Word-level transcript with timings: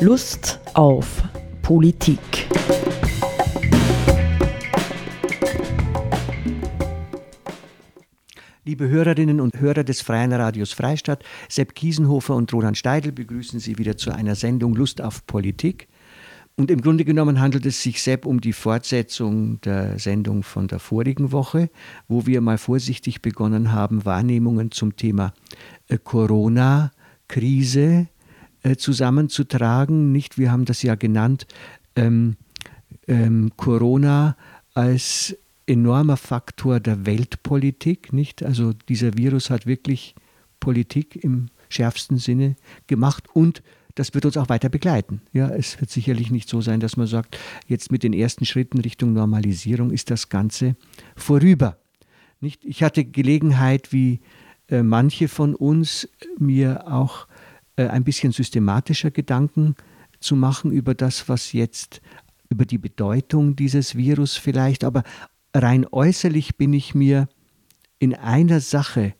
Lust 0.00 0.60
auf 0.74 1.24
Politik. 1.60 2.20
Liebe 8.64 8.88
Hörerinnen 8.88 9.40
und 9.40 9.58
Hörer 9.58 9.82
des 9.82 10.00
Freien 10.00 10.32
Radios 10.32 10.72
Freistadt, 10.72 11.24
Sepp 11.48 11.74
Kiesenhofer 11.74 12.36
und 12.36 12.52
Roland 12.52 12.78
Steidl 12.78 13.10
begrüßen 13.10 13.58
Sie 13.58 13.76
wieder 13.78 13.96
zu 13.96 14.12
einer 14.12 14.36
Sendung 14.36 14.76
Lust 14.76 15.00
auf 15.00 15.26
Politik. 15.26 15.88
Und 16.54 16.70
im 16.70 16.80
Grunde 16.80 17.04
genommen 17.04 17.40
handelt 17.40 17.66
es 17.66 17.82
sich, 17.82 18.00
Sepp, 18.00 18.24
um 18.24 18.40
die 18.40 18.52
Fortsetzung 18.52 19.60
der 19.62 19.98
Sendung 19.98 20.44
von 20.44 20.68
der 20.68 20.78
vorigen 20.78 21.32
Woche, 21.32 21.70
wo 22.06 22.24
wir 22.24 22.40
mal 22.40 22.58
vorsichtig 22.58 23.20
begonnen 23.20 23.72
haben, 23.72 24.04
Wahrnehmungen 24.04 24.70
zum 24.70 24.94
Thema 24.94 25.34
äh, 25.88 25.98
Corona-Krise 25.98 28.06
äh, 28.62 28.76
zusammenzutragen. 28.76 30.12
Nicht, 30.12 30.38
wir 30.38 30.50
haben 30.52 30.64
das 30.64 30.82
ja 30.82 30.94
genannt, 30.94 31.46
ähm, 31.96 32.36
ähm, 33.06 33.52
Corona 33.56 34.36
als 34.74 35.36
enormer 35.66 36.16
Faktor 36.16 36.80
der 36.80 37.06
Weltpolitik, 37.06 38.12
nicht? 38.12 38.42
Also 38.42 38.72
dieser 38.88 39.16
Virus 39.16 39.50
hat 39.50 39.66
wirklich 39.66 40.14
Politik 40.60 41.22
im 41.22 41.48
schärfsten 41.68 42.18
Sinne 42.18 42.56
gemacht 42.86 43.24
und 43.32 43.62
das 43.94 44.14
wird 44.14 44.24
uns 44.24 44.36
auch 44.36 44.48
weiter 44.48 44.68
begleiten. 44.68 45.22
Ja, 45.32 45.48
es 45.48 45.80
wird 45.80 45.90
sicherlich 45.90 46.30
nicht 46.30 46.48
so 46.48 46.60
sein, 46.60 46.80
dass 46.80 46.96
man 46.96 47.08
sagt, 47.08 47.36
jetzt 47.66 47.90
mit 47.90 48.04
den 48.04 48.12
ersten 48.12 48.44
Schritten 48.44 48.78
Richtung 48.78 49.12
Normalisierung 49.12 49.90
ist 49.90 50.10
das 50.10 50.28
Ganze 50.28 50.76
vorüber. 51.16 51.78
Nicht? 52.40 52.64
Ich 52.64 52.82
hatte 52.82 53.04
Gelegenheit, 53.04 53.92
wie 53.92 54.20
äh, 54.68 54.82
manche 54.82 55.28
von 55.28 55.54
uns, 55.54 56.08
mir 56.38 56.92
auch 56.92 57.26
ein 57.86 58.04
bisschen 58.04 58.32
systematischer 58.32 59.10
Gedanken 59.10 59.74
zu 60.20 60.36
machen 60.36 60.70
über 60.70 60.94
das, 60.94 61.28
was 61.28 61.52
jetzt, 61.52 62.00
über 62.48 62.64
die 62.64 62.78
Bedeutung 62.78 63.56
dieses 63.56 63.96
Virus 63.96 64.36
vielleicht, 64.36 64.84
aber 64.84 65.02
rein 65.54 65.86
äußerlich 65.90 66.56
bin 66.56 66.72
ich 66.72 66.94
mir 66.94 67.28
in 67.98 68.14
einer 68.14 68.60
Sache, 68.60 69.14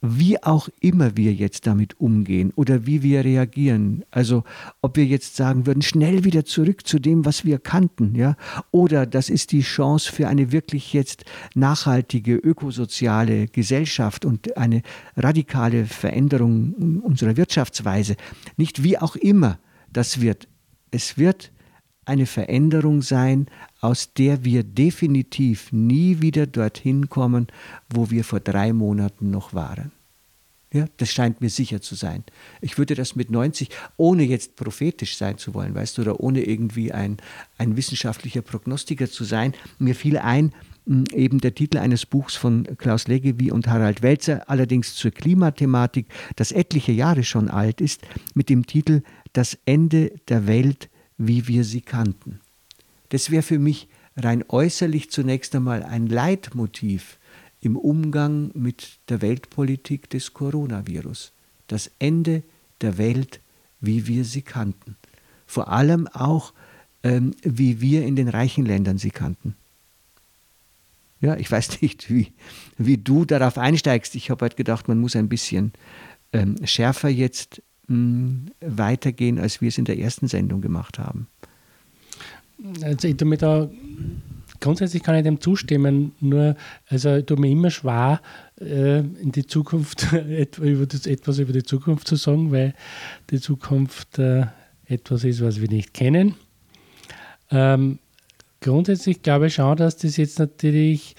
wie 0.00 0.42
auch 0.42 0.68
immer 0.80 1.16
wir 1.16 1.32
jetzt 1.32 1.66
damit 1.66 1.98
umgehen 2.00 2.52
oder 2.54 2.86
wie 2.86 3.02
wir 3.02 3.24
reagieren, 3.24 4.04
also 4.10 4.44
ob 4.80 4.96
wir 4.96 5.04
jetzt 5.04 5.34
sagen 5.34 5.66
würden, 5.66 5.82
schnell 5.82 6.24
wieder 6.24 6.44
zurück 6.44 6.86
zu 6.86 6.98
dem, 6.98 7.24
was 7.24 7.44
wir 7.44 7.58
kannten, 7.58 8.14
ja, 8.14 8.36
oder 8.70 9.06
das 9.06 9.28
ist 9.28 9.50
die 9.52 9.62
Chance 9.62 10.12
für 10.12 10.28
eine 10.28 10.52
wirklich 10.52 10.92
jetzt 10.92 11.24
nachhaltige 11.54 12.34
ökosoziale 12.36 13.46
Gesellschaft 13.48 14.24
und 14.24 14.56
eine 14.56 14.82
radikale 15.16 15.86
Veränderung 15.86 17.00
unserer 17.02 17.36
Wirtschaftsweise, 17.36 18.14
nicht 18.56 18.84
wie 18.84 18.98
auch 18.98 19.16
immer 19.16 19.58
das 19.92 20.20
wird. 20.20 20.46
Es 20.90 21.18
wird 21.18 21.50
eine 22.08 22.26
Veränderung 22.26 23.02
sein, 23.02 23.46
aus 23.80 24.12
der 24.14 24.44
wir 24.44 24.64
definitiv 24.64 25.72
nie 25.72 26.20
wieder 26.20 26.46
dorthin 26.46 27.08
kommen, 27.08 27.48
wo 27.88 28.10
wir 28.10 28.24
vor 28.24 28.40
drei 28.40 28.72
Monaten 28.72 29.30
noch 29.30 29.54
waren. 29.54 29.92
Ja, 30.70 30.84
das 30.98 31.10
scheint 31.10 31.40
mir 31.40 31.48
sicher 31.48 31.80
zu 31.80 31.94
sein. 31.94 32.24
Ich 32.60 32.76
würde 32.76 32.94
das 32.94 33.16
mit 33.16 33.30
90, 33.30 33.70
ohne 33.96 34.24
jetzt 34.24 34.56
prophetisch 34.56 35.16
sein 35.16 35.38
zu 35.38 35.54
wollen, 35.54 35.74
weißt 35.74 35.96
du, 35.96 36.02
oder 36.02 36.20
ohne 36.20 36.42
irgendwie 36.42 36.92
ein, 36.92 37.16
ein 37.56 37.76
wissenschaftlicher 37.76 38.42
Prognostiker 38.42 39.10
zu 39.10 39.24
sein, 39.24 39.54
mir 39.78 39.94
fiel 39.94 40.18
ein, 40.18 40.52
eben 41.14 41.40
der 41.40 41.54
Titel 41.54 41.78
eines 41.78 42.04
Buchs 42.04 42.36
von 42.36 42.66
Klaus 42.76 43.08
Legewi 43.08 43.50
und 43.50 43.66
Harald 43.66 44.02
Welzer, 44.02 44.48
allerdings 44.50 44.94
zur 44.94 45.10
Klimathematik, 45.10 46.06
das 46.36 46.52
etliche 46.52 46.92
Jahre 46.92 47.24
schon 47.24 47.48
alt 47.48 47.80
ist, 47.80 48.02
mit 48.34 48.50
dem 48.50 48.66
Titel 48.66 49.02
Das 49.32 49.58
Ende 49.64 50.12
der 50.28 50.46
Welt, 50.46 50.90
wie 51.18 51.48
wir 51.48 51.64
sie 51.64 51.80
kannten. 51.80 52.40
Das 53.10 53.30
wäre 53.30 53.42
für 53.42 53.58
mich 53.58 53.88
rein 54.16 54.44
äußerlich 54.48 55.10
zunächst 55.10 55.54
einmal 55.54 55.82
ein 55.82 56.06
Leitmotiv 56.06 57.18
im 57.60 57.76
Umgang 57.76 58.50
mit 58.54 58.98
der 59.08 59.20
Weltpolitik 59.20 60.08
des 60.10 60.32
Coronavirus. 60.32 61.32
Das 61.66 61.90
Ende 61.98 62.42
der 62.80 62.98
Welt, 62.98 63.40
wie 63.80 64.06
wir 64.06 64.24
sie 64.24 64.42
kannten. 64.42 64.96
Vor 65.46 65.68
allem 65.68 66.06
auch, 66.08 66.52
ähm, 67.02 67.34
wie 67.42 67.80
wir 67.80 68.04
in 68.04 68.16
den 68.16 68.28
reichen 68.28 68.64
Ländern 68.64 68.98
sie 68.98 69.10
kannten. 69.10 69.54
Ja, 71.20 71.36
ich 71.36 71.50
weiß 71.50 71.82
nicht, 71.82 72.10
wie, 72.10 72.32
wie 72.76 72.96
du 72.96 73.24
darauf 73.24 73.58
einsteigst. 73.58 74.14
Ich 74.14 74.30
habe 74.30 74.42
halt 74.42 74.56
gedacht, 74.56 74.86
man 74.86 75.00
muss 75.00 75.16
ein 75.16 75.28
bisschen 75.28 75.72
ähm, 76.32 76.56
schärfer 76.64 77.08
jetzt 77.08 77.62
weitergehen, 77.88 79.38
als 79.38 79.60
wir 79.60 79.68
es 79.68 79.78
in 79.78 79.86
der 79.86 79.98
ersten 79.98 80.28
Sendung 80.28 80.60
gemacht 80.60 80.98
haben. 80.98 81.26
Also 82.82 83.08
ich 83.08 83.16
tue 83.16 83.28
mir 83.28 83.38
da, 83.38 83.70
grundsätzlich 84.60 85.02
kann 85.02 85.14
ich 85.14 85.22
dem 85.22 85.40
zustimmen, 85.40 86.12
nur 86.20 86.56
also 86.88 87.20
tue 87.22 87.38
mir 87.38 87.50
immer 87.50 87.70
schwer, 87.70 88.20
äh, 88.60 88.98
in 88.98 89.32
die 89.32 89.46
Zukunft 89.46 90.12
etwas 90.12 91.38
über 91.38 91.52
die 91.52 91.62
Zukunft 91.62 92.08
zu 92.08 92.16
sagen, 92.16 92.52
weil 92.52 92.74
die 93.30 93.40
Zukunft 93.40 94.18
äh, 94.18 94.46
etwas 94.86 95.24
ist, 95.24 95.40
was 95.40 95.60
wir 95.60 95.68
nicht 95.68 95.94
kennen. 95.94 96.34
Ähm, 97.50 97.98
grundsätzlich 98.60 99.22
glaube 99.22 99.46
ich 99.46 99.54
schon, 99.54 99.76
dass 99.76 99.96
das 99.96 100.16
jetzt 100.16 100.38
natürlich 100.38 101.16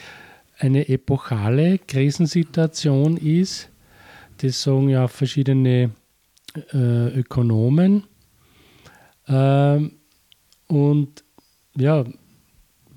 eine 0.59 0.89
epochale 0.89 1.79
Krisensituation 1.79 3.17
ist. 3.17 3.69
Das 4.37 4.61
sagen 4.61 4.89
ja 4.89 5.07
verschiedene 5.07 5.91
äh, 6.73 7.19
Ökonomen. 7.19 8.03
Ähm, 9.27 9.93
und 10.67 11.23
ja, 11.75 12.05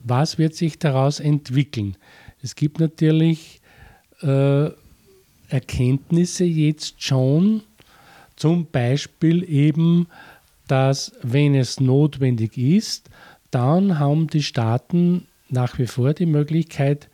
was 0.05 0.39
wird 0.39 0.55
sich 0.55 0.79
daraus 0.79 1.21
entwickeln? 1.21 1.97
Es 2.43 2.55
gibt 2.55 2.81
natürlich 2.81 3.61
äh, 4.21 4.71
Erkenntnisse 5.49 6.45
jetzt 6.45 7.03
schon, 7.03 7.63
zum 8.37 8.67
Beispiel 8.67 9.49
eben, 9.49 10.09
dass 10.67 11.13
wenn 11.23 11.55
es 11.55 11.81
notwendig 11.81 12.57
ist, 12.57 13.11
dann 13.51 13.99
haben 13.99 14.29
die 14.29 14.43
Staaten 14.43 15.27
nach 15.49 15.79
wie 15.79 15.87
vor 15.87 16.15
die 16.15 16.27
Möglichkeit, 16.27 17.09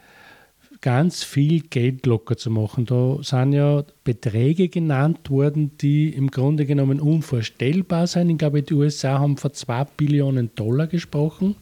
ganz 0.80 1.24
viel 1.24 1.60
Geld 1.60 2.06
locker 2.06 2.36
zu 2.36 2.50
machen. 2.50 2.86
Da 2.86 3.18
sind 3.22 3.52
ja 3.52 3.84
Beträge 4.04 4.68
genannt 4.68 5.30
worden, 5.30 5.72
die 5.80 6.10
im 6.10 6.30
Grunde 6.30 6.66
genommen 6.66 7.00
unvorstellbar 7.00 8.06
sind. 8.06 8.30
Ich 8.30 8.38
glaube, 8.38 8.62
die 8.62 8.74
USA 8.74 9.18
haben 9.18 9.36
von 9.36 9.52
2 9.52 9.84
Billionen 9.96 10.50
Dollar 10.54 10.86
gesprochen. 10.86 11.56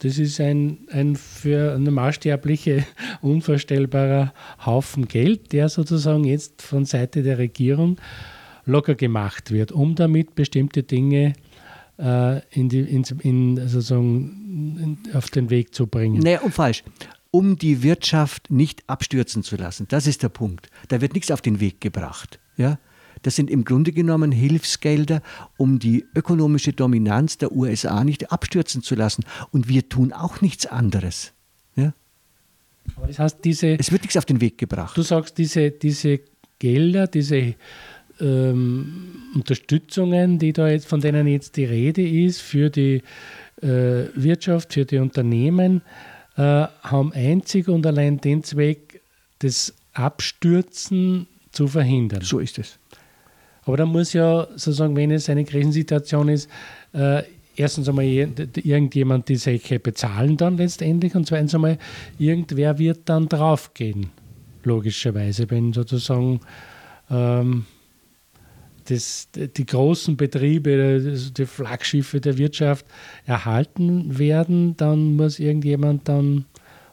Das 0.00 0.18
ist 0.18 0.40
ein, 0.40 0.78
ein 0.90 1.16
für 1.16 1.74
eine 1.74 1.90
Maßsterbliche 1.90 2.86
unvorstellbarer 3.20 4.32
Haufen 4.64 5.08
Geld, 5.08 5.52
der 5.52 5.68
sozusagen 5.68 6.24
jetzt 6.24 6.62
von 6.62 6.84
Seite 6.84 7.22
der 7.22 7.38
Regierung 7.38 7.96
locker 8.64 8.94
gemacht 8.94 9.50
wird, 9.50 9.72
um 9.72 9.96
damit 9.96 10.36
bestimmte 10.36 10.84
Dinge 10.84 11.32
äh, 11.98 12.40
in 12.50 12.68
die, 12.68 12.80
in, 12.80 13.02
in, 13.22 13.56
sozusagen 13.68 14.98
auf 15.14 15.30
den 15.30 15.50
Weg 15.50 15.74
zu 15.74 15.88
bringen. 15.88 16.20
Nee, 16.20 16.38
und 16.38 16.54
falsch 16.54 16.84
um 17.30 17.58
die 17.58 17.82
Wirtschaft 17.82 18.50
nicht 18.50 18.88
abstürzen 18.88 19.42
zu 19.42 19.56
lassen. 19.56 19.86
Das 19.88 20.06
ist 20.06 20.22
der 20.22 20.28
Punkt. 20.28 20.70
Da 20.88 21.00
wird 21.00 21.14
nichts 21.14 21.30
auf 21.30 21.40
den 21.40 21.60
Weg 21.60 21.80
gebracht. 21.80 22.38
Ja? 22.56 22.78
Das 23.22 23.36
sind 23.36 23.50
im 23.50 23.64
Grunde 23.64 23.92
genommen 23.92 24.32
Hilfsgelder, 24.32 25.22
um 25.56 25.78
die 25.78 26.06
ökonomische 26.14 26.72
Dominanz 26.72 27.38
der 27.38 27.52
USA 27.52 28.04
nicht 28.04 28.32
abstürzen 28.32 28.82
zu 28.82 28.94
lassen. 28.94 29.24
Und 29.50 29.68
wir 29.68 29.88
tun 29.88 30.12
auch 30.12 30.40
nichts 30.40 30.66
anderes. 30.66 31.32
Ja? 31.76 31.92
Aber 32.96 33.08
das 33.08 33.18
heißt, 33.18 33.38
diese, 33.44 33.78
es 33.78 33.92
wird 33.92 34.02
nichts 34.02 34.16
auf 34.16 34.24
den 34.24 34.40
Weg 34.40 34.56
gebracht. 34.56 34.96
Du 34.96 35.02
sagst, 35.02 35.36
diese, 35.36 35.70
diese 35.70 36.20
Gelder, 36.58 37.06
diese 37.06 37.54
ähm, 38.20 39.30
Unterstützungen, 39.34 40.38
die 40.38 40.52
da 40.52 40.68
jetzt, 40.68 40.86
von 40.86 41.00
denen 41.00 41.26
jetzt 41.26 41.56
die 41.56 41.64
Rede 41.64 42.06
ist, 42.08 42.40
für 42.40 42.70
die 42.70 43.02
äh, 43.60 44.06
Wirtschaft, 44.14 44.72
für 44.72 44.84
die 44.84 44.98
Unternehmen, 44.98 45.82
haben 46.42 47.12
einzig 47.12 47.68
und 47.68 47.86
allein 47.86 48.20
den 48.20 48.44
Zweck, 48.44 49.00
das 49.40 49.74
Abstürzen 49.92 51.26
zu 51.50 51.66
verhindern. 51.66 52.22
So 52.22 52.38
ist 52.38 52.58
es. 52.58 52.78
Aber 53.64 53.76
da 53.76 53.84
muss 53.84 54.12
ja 54.12 54.46
sozusagen, 54.52 54.96
wenn 54.96 55.10
es 55.10 55.28
eine 55.28 55.44
Krisensituation 55.44 56.28
ist, 56.28 56.48
äh, 56.94 57.22
erstens 57.56 57.88
einmal 57.88 58.04
irgendjemand 58.04 59.28
die 59.28 59.36
Säcke 59.36 59.78
bezahlen 59.78 60.36
dann 60.36 60.56
letztendlich 60.56 61.14
und 61.14 61.26
zweitens 61.26 61.54
einmal 61.54 61.78
irgendwer 62.18 62.78
wird 62.78 63.00
dann 63.06 63.28
draufgehen, 63.28 64.10
logischerweise, 64.62 65.50
wenn 65.50 65.72
sozusagen 65.72 66.40
ähm, 67.10 67.66
das, 68.88 69.28
die 69.34 69.66
großen 69.66 70.16
Betriebe, 70.16 71.00
die 71.36 71.46
Flaggschiffe 71.46 72.20
der 72.20 72.38
Wirtschaft 72.38 72.86
erhalten 73.26 74.18
werden, 74.18 74.76
dann 74.76 75.16
muss 75.16 75.38
irgendjemand 75.38 76.08
dann 76.08 76.44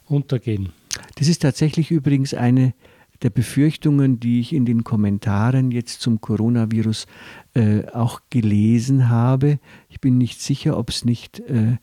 untergehen. 0.05 0.69
Das 1.15 1.27
ist 1.27 1.41
tatsächlich 1.41 1.91
übrigens 1.91 2.33
eine 2.33 2.73
der 3.21 3.29
Befürchtungen, 3.29 4.19
die 4.19 4.39
ich 4.39 4.53
in 4.53 4.65
den 4.65 4.83
Kommentaren 4.83 5.71
jetzt 5.71 6.01
zum 6.01 6.19
Coronavirus 6.19 7.07
äh, 7.53 7.85
auch 7.87 8.21
gelesen 8.29 9.09
habe. 9.09 9.59
Ich 9.89 10.01
bin 10.01 10.17
nicht 10.17 10.41
sicher, 10.41 10.77
ob 10.77 10.89
es 10.89 11.05
nicht 11.05 11.39
äh, 11.39 11.77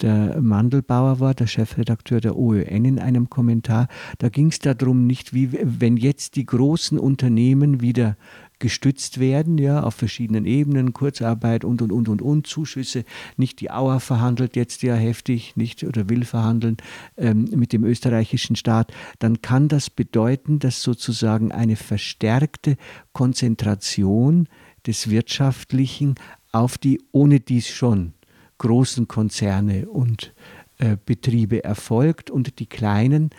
der 0.00 0.40
Mandelbauer 0.40 1.20
war, 1.20 1.34
der 1.34 1.46
Chefredakteur 1.46 2.20
der 2.20 2.36
OÖN 2.36 2.84
in 2.84 2.98
einem 2.98 3.30
Kommentar. 3.30 3.88
Da 4.18 4.28
ging 4.28 4.48
es 4.48 4.58
darum, 4.58 5.06
nicht 5.06 5.32
wie 5.32 5.50
wenn 5.52 5.96
jetzt 5.96 6.36
die 6.36 6.46
großen 6.46 6.98
Unternehmen 6.98 7.80
wieder 7.80 8.16
gestützt 8.62 9.18
werden, 9.18 9.58
ja, 9.58 9.82
auf 9.82 9.94
verschiedenen 9.94 10.46
Ebenen, 10.46 10.92
Kurzarbeit 10.92 11.64
und 11.64 11.82
und 11.82 11.92
und 11.92 12.08
und 12.08 12.22
und, 12.22 12.46
Zuschüsse. 12.46 13.04
Nicht 13.36 13.60
die 13.60 13.70
Auer 13.70 13.98
verhandelt 13.98 14.54
jetzt 14.54 14.82
ja 14.82 14.94
heftig, 14.94 15.56
nicht 15.56 15.82
oder 15.82 16.08
will 16.08 16.24
verhandeln 16.24 16.76
ähm, 17.18 17.50
mit 17.50 17.72
dem 17.72 17.84
österreichischen 17.84 18.54
Staat, 18.54 18.92
dann 19.18 19.42
kann 19.42 19.66
das 19.66 19.90
bedeuten, 19.90 20.60
dass 20.60 20.80
sozusagen 20.80 21.50
eine 21.50 21.74
verstärkte 21.74 22.76
Konzentration 23.12 24.48
des 24.86 25.10
Wirtschaftlichen 25.10 26.14
auf 26.52 26.78
die 26.78 27.02
ohne 27.10 27.40
dies 27.40 27.66
schon 27.66 28.14
großen 28.58 29.08
Konzerne 29.08 29.88
und 29.88 30.32
äh, 30.78 30.96
Betriebe 31.04 31.64
erfolgt 31.64 32.30
und 32.30 32.60
die 32.60 32.66
kleinen 32.66 33.30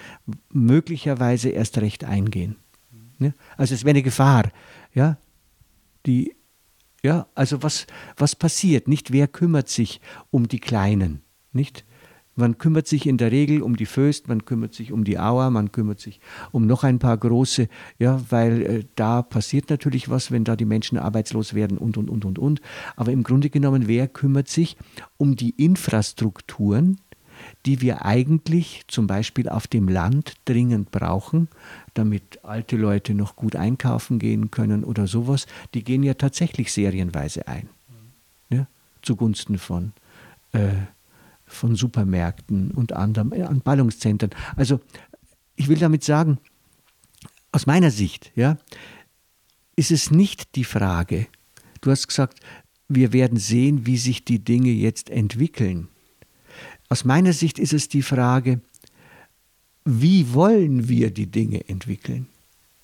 möglicherweise 0.52 1.50
erst 1.50 1.78
recht 1.78 2.04
eingehen. 2.04 2.58
Ne? 3.20 3.34
Also 3.56 3.74
es 3.74 3.86
wäre 3.86 3.92
eine 3.92 4.04
Gefahr, 4.04 4.52
ja, 4.94 5.18
die, 6.06 6.36
ja, 7.04 7.28
also 7.36 7.64
was, 7.64 7.88
was 8.18 8.36
passiert? 8.36 8.88
Nicht 8.88 9.12
wer 9.12 9.28
kümmert 9.28 9.70
sich 9.70 10.02
um 10.32 10.48
die 10.48 10.60
Kleinen, 10.60 11.22
nicht? 11.52 11.86
Man 12.36 12.58
kümmert 12.58 12.88
sich 12.88 13.06
in 13.06 13.18
der 13.18 13.32
Regel 13.32 13.62
um 13.62 13.76
die 13.76 13.86
Föst, 13.86 14.28
man 14.28 14.44
kümmert 14.44 14.74
sich 14.74 14.92
um 14.92 15.04
die 15.04 15.20
Auer, 15.20 15.52
man 15.52 15.72
kümmert 15.72 16.00
sich 16.00 16.20
um 16.52 16.66
noch 16.66 16.84
ein 16.84 16.98
paar 16.98 17.16
große, 17.16 17.68
ja, 18.00 18.20
weil 18.30 18.62
äh, 18.64 18.84
da 18.96 19.22
passiert 19.22 19.70
natürlich 19.70 20.10
was, 20.10 20.32
wenn 20.32 20.44
da 20.44 20.56
die 20.56 20.66
Menschen 20.66 20.98
arbeitslos 20.98 21.54
werden 21.54 21.78
und, 21.78 21.96
und, 21.96 22.10
und, 22.10 22.26
und, 22.26 22.40
und. 22.40 22.62
Aber 22.96 23.12
im 23.12 23.22
Grunde 23.22 23.52
genommen, 23.52 23.88
wer 23.88 24.08
kümmert 24.08 24.48
sich 24.48 24.78
um 25.18 25.36
die 25.36 25.52
Infrastrukturen, 25.52 27.00
die 27.66 27.82
wir 27.82 28.06
eigentlich 28.06 28.84
zum 28.88 29.08
Beispiel 29.08 29.48
auf 29.48 29.68
dem 29.68 29.88
Land 29.88 30.34
dringend 30.46 30.92
brauchen, 30.92 31.48
damit 31.94 32.44
alte 32.44 32.76
Leute 32.76 33.14
noch 33.14 33.36
gut 33.36 33.56
einkaufen 33.56 34.20
gehen 34.20 34.52
können 34.52 34.84
oder 34.84 35.08
sowas, 35.08 35.46
die 35.74 35.84
gehen 35.84 36.04
ja 36.04 36.16
tatsächlich 36.16 36.74
serienweise 36.74 37.48
ein. 37.48 37.70
Ja, 38.50 38.68
zugunsten 39.02 39.58
von, 39.58 39.94
äh, 40.52 40.72
von 41.46 41.76
Supermärkten 41.76 42.72
und 42.72 42.94
anderen 42.94 43.32
äh, 43.32 43.44
an 43.44 43.62
Ballungszentren. 43.62 44.32
Also 44.56 44.82
ich 45.56 45.70
will 45.70 45.78
damit 45.78 46.04
sagen, 46.04 46.40
aus 47.52 47.66
meiner 47.66 47.92
Sicht, 47.92 48.32
ja, 48.36 48.58
ist 49.76 49.92
es 49.92 50.12
nicht 50.12 50.56
die 50.56 50.64
Frage, 50.66 51.28
du 51.82 51.92
hast 51.92 52.08
gesagt, 52.08 52.40
wir 52.90 53.14
werden 53.14 53.38
sehen, 53.38 53.86
wie 53.86 53.98
sich 53.98 54.26
die 54.26 54.40
Dinge 54.40 54.72
jetzt 54.72 55.10
entwickeln. 55.10 55.88
Aus 56.94 57.06
meiner 57.06 57.34
Sicht 57.34 57.58
ist 57.58 57.74
es 57.74 57.90
die 57.90 58.04
Frage, 58.04 58.62
wie 59.84 60.32
wollen 60.32 60.88
wir 60.90 61.10
die 61.10 61.26
Dinge 61.26 61.68
entwickeln? 61.68 62.28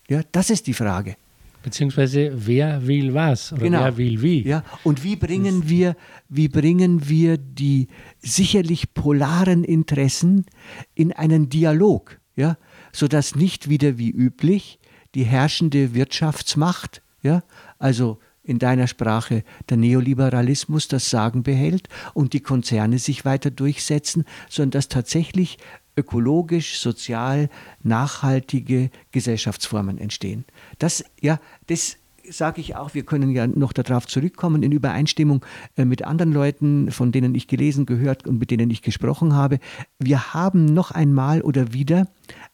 Ja, 0.08 0.22
das 0.32 0.50
ist 0.50 0.66
die 0.66 0.74
Frage. 0.74 1.16
Beziehungsweise 1.62 2.32
wer 2.34 2.88
will 2.88 3.14
was 3.14 3.54
oder 3.54 3.62
genau. 3.62 3.84
wer 3.84 3.98
will 3.98 4.20
wie. 4.24 4.48
Ja, 4.48 4.64
und 4.84 5.04
wie 5.04 5.16
bringen 5.16 5.70
wir, 5.70 5.96
wie 6.28 6.48
bringen 6.48 7.08
wir 7.08 7.38
die 7.38 7.88
sicherlich 8.20 8.96
polaren 8.96 9.64
Interessen 9.64 10.48
in 10.96 11.14
einen 11.14 11.50
Dialog, 11.50 12.20
ja, 12.36 12.58
sodass 12.92 13.36
nicht 13.36 13.70
wieder 13.70 14.00
wie 14.00 14.10
üblich 14.10 14.80
die 15.14 15.26
herrschende 15.26 15.94
Wirtschaftsmacht, 15.94 17.04
ja, 17.22 17.44
also 17.78 18.18
in 18.50 18.60
deiner 18.60 18.88
Sprache 18.88 19.44
der 19.70 19.78
Neoliberalismus 19.78 20.88
das 20.88 21.10
Sagen 21.10 21.44
behält 21.44 21.88
und 22.14 22.34
die 22.34 22.40
Konzerne 22.40 22.98
sich 22.98 23.24
weiter 23.24 23.52
durchsetzen, 23.52 24.26
sondern 24.50 24.72
dass 24.72 24.88
tatsächlich 24.88 25.58
ökologisch, 25.96 26.80
sozial 26.80 27.50
nachhaltige 27.84 28.90
Gesellschaftsformen 29.12 29.98
entstehen. 29.98 30.46
Das, 30.80 31.04
ja, 31.22 31.40
das 31.68 31.98
sage 32.30 32.62
ich 32.62 32.76
auch, 32.76 32.94
wir 32.94 33.04
können 33.04 33.32
ja 33.32 33.48
noch 33.48 33.74
darauf 33.74 34.08
zurückkommen, 34.08 34.64
in 34.64 34.72
Übereinstimmung 34.72 35.46
äh, 35.76 35.86
mit 35.86 36.04
anderen 36.04 36.32
Leuten, 36.32 36.92
von 36.92 37.12
denen 37.12 37.36
ich 37.36 37.48
gelesen, 37.48 37.86
gehört 37.86 38.28
und 38.28 38.40
mit 38.40 38.52
denen 38.52 38.70
ich 38.70 38.82
gesprochen 38.82 39.34
habe. 39.34 39.60
Wir 40.00 40.34
haben 40.34 40.66
noch 40.66 40.92
einmal 40.92 41.42
oder 41.42 41.74
wieder 41.74 42.08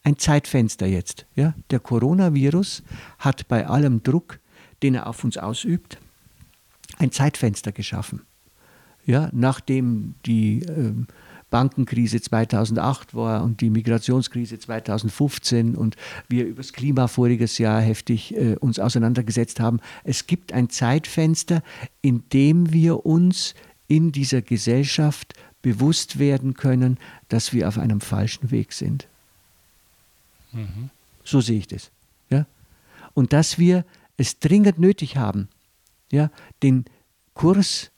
ein 0.03 0.17
Zeitfenster 0.17 0.87
jetzt. 0.87 1.25
Ja? 1.35 1.53
Der 1.71 1.79
Coronavirus 1.79 2.83
hat 3.19 3.47
bei 3.47 3.67
allem 3.67 4.03
Druck, 4.03 4.39
den 4.85 4.93
er 4.93 5.07
auf 5.07 5.23
uns 5.23 5.37
ausübt, 5.37 5.97
ein 6.99 7.11
Zeitfenster 7.11 7.71
geschaffen. 7.71 8.21
Ja, 9.07 9.29
nachdem 9.33 10.13
die 10.27 10.61
äh, 10.61 10.93
Bankenkrise 11.49 12.21
2008 12.21 13.15
war 13.15 13.43
und 13.43 13.61
die 13.61 13.71
Migrationskrise 13.71 14.59
2015 14.59 15.73
und 15.75 15.95
wir 16.27 16.45
über 16.45 16.57
das 16.57 16.71
Klima 16.71 17.07
voriges 17.07 17.57
Jahr 17.57 17.81
heftig 17.81 18.35
äh, 18.35 18.57
uns 18.57 18.77
auseinandergesetzt 18.77 19.59
haben. 19.59 19.79
Es 20.03 20.27
gibt 20.27 20.53
ein 20.53 20.69
Zeitfenster, 20.69 21.63
in 22.03 22.23
dem 22.31 22.71
wir 22.71 23.07
uns 23.07 23.55
in 23.87 24.11
dieser 24.11 24.43
Gesellschaft 24.43 25.33
bewusst 25.63 26.19
werden 26.19 26.53
können, 26.53 26.99
dass 27.29 27.53
wir 27.53 27.67
auf 27.67 27.79
einem 27.79 28.01
falschen 28.01 28.51
Weg 28.51 28.71
sind. 28.71 29.07
Mhm. 30.51 30.91
So 31.23 31.41
sehe 31.41 31.57
ich 31.57 31.67
das. 31.67 31.89
Ja? 32.29 32.45
Und 33.15 33.33
dass 33.33 33.57
wir 33.57 33.83
es 34.17 34.39
dringend 34.39 34.79
nötig 34.79 35.17
haben, 35.17 35.49
ja, 36.11 36.29
den 36.63 36.85
Kurs 37.33 37.91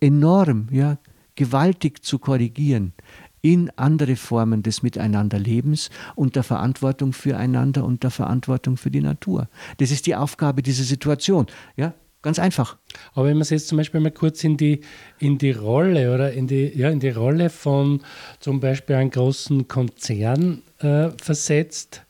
enorm, 0.00 0.68
ja, 0.70 0.98
gewaltig 1.34 2.04
zu 2.04 2.18
korrigieren 2.18 2.92
in 3.40 3.70
andere 3.76 4.16
Formen 4.16 4.62
des 4.62 4.82
Miteinanderlebens 4.82 5.90
und 6.16 6.36
der 6.36 6.42
Verantwortung 6.42 7.12
füreinander 7.12 7.84
und 7.84 8.02
der 8.02 8.10
Verantwortung 8.10 8.76
für 8.76 8.90
die 8.90 9.00
Natur. 9.00 9.48
Das 9.78 9.90
ist 9.90 10.06
die 10.06 10.16
Aufgabe 10.16 10.62
dieser 10.62 10.84
Situation. 10.84 11.46
Ja, 11.76 11.94
ganz 12.22 12.38
einfach. 12.38 12.76
Aber 13.14 13.26
wenn 13.26 13.34
man 13.34 13.42
es 13.42 13.50
jetzt 13.50 13.68
zum 13.68 13.78
Beispiel 13.78 14.00
mal 14.00 14.10
kurz 14.10 14.42
in 14.42 14.56
die, 14.56 14.80
in 15.20 15.38
die 15.38 15.52
Rolle 15.52 16.12
oder 16.12 16.32
in 16.32 16.48
die, 16.48 16.72
ja, 16.76 16.90
in 16.90 17.00
die 17.00 17.10
Rolle 17.10 17.50
von 17.50 18.02
zum 18.40 18.58
Beispiel 18.58 18.96
einem 18.96 19.10
großen 19.10 19.68
Konzern 19.68 20.62
äh, 20.78 21.10
versetzt, 21.22 22.02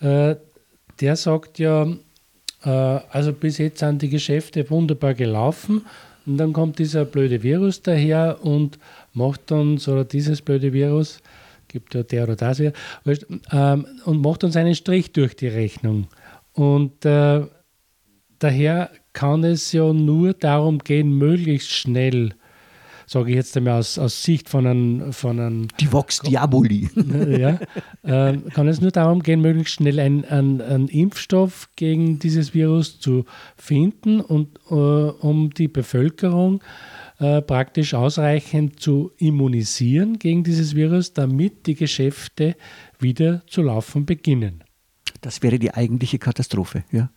äh, 0.00 0.36
der 1.00 1.16
sagt 1.16 1.58
ja, 1.58 1.86
äh, 2.64 2.68
also 2.68 3.32
bis 3.32 3.58
jetzt 3.58 3.80
sind 3.80 4.02
die 4.02 4.08
Geschäfte 4.08 4.68
wunderbar 4.70 5.14
gelaufen 5.14 5.82
und 6.26 6.38
dann 6.38 6.52
kommt 6.52 6.78
dieser 6.78 7.04
blöde 7.04 7.42
Virus 7.42 7.82
daher 7.82 8.38
und 8.42 8.78
macht 9.12 9.52
uns, 9.52 9.88
oder 9.88 10.04
dieses 10.04 10.40
blöde 10.40 10.72
Virus, 10.72 11.20
gibt 11.68 11.94
ja 11.94 12.02
der 12.02 12.24
oder 12.24 12.36
das 12.36 12.60
wieder, 12.60 12.72
ähm, 13.52 13.86
und 14.04 14.22
macht 14.22 14.44
uns 14.44 14.56
einen 14.56 14.74
Strich 14.74 15.12
durch 15.12 15.36
die 15.36 15.48
Rechnung. 15.48 16.06
Und 16.52 17.04
äh, 17.04 17.42
daher 18.38 18.90
kann 19.12 19.44
es 19.44 19.72
ja 19.72 19.92
nur 19.92 20.32
darum 20.34 20.78
gehen, 20.78 21.18
möglichst 21.18 21.70
schnell 21.70 22.34
sage 23.06 23.30
ich 23.30 23.36
jetzt 23.36 23.56
einmal 23.56 23.78
aus, 23.78 23.98
aus 23.98 24.22
Sicht 24.22 24.48
von 24.48 24.66
einem, 24.66 25.12
von 25.12 25.40
einem 25.40 25.68
Die 25.80 25.92
Vox 25.92 26.20
Diaboli. 26.20 26.88
ja, 27.38 27.58
äh, 28.02 28.36
kann 28.50 28.68
es 28.68 28.80
nur 28.80 28.90
darum 28.90 29.22
gehen, 29.22 29.40
möglichst 29.40 29.74
schnell 29.74 30.00
einen, 30.00 30.88
Impfstoff 30.88 31.68
gegen 31.76 32.18
dieses 32.18 32.54
Virus 32.54 33.00
zu 33.00 33.24
finden 33.56 34.20
und 34.20 34.58
äh, 34.70 34.74
um 34.74 35.50
die 35.50 35.68
Bevölkerung 35.68 36.62
äh, 37.18 37.42
praktisch 37.42 37.94
ausreichend 37.94 38.80
zu 38.80 39.12
immunisieren 39.18 40.18
gegen 40.18 40.44
dieses 40.44 40.74
Virus, 40.74 41.12
damit 41.12 41.66
die 41.66 41.74
Geschäfte 41.74 42.56
wieder 42.98 43.42
zu 43.46 43.62
laufen 43.62 44.06
beginnen. 44.06 44.64
Das 45.20 45.42
wäre 45.42 45.58
die 45.58 45.72
eigentliche 45.72 46.18
Katastrophe, 46.18 46.84
ja. 46.90 47.10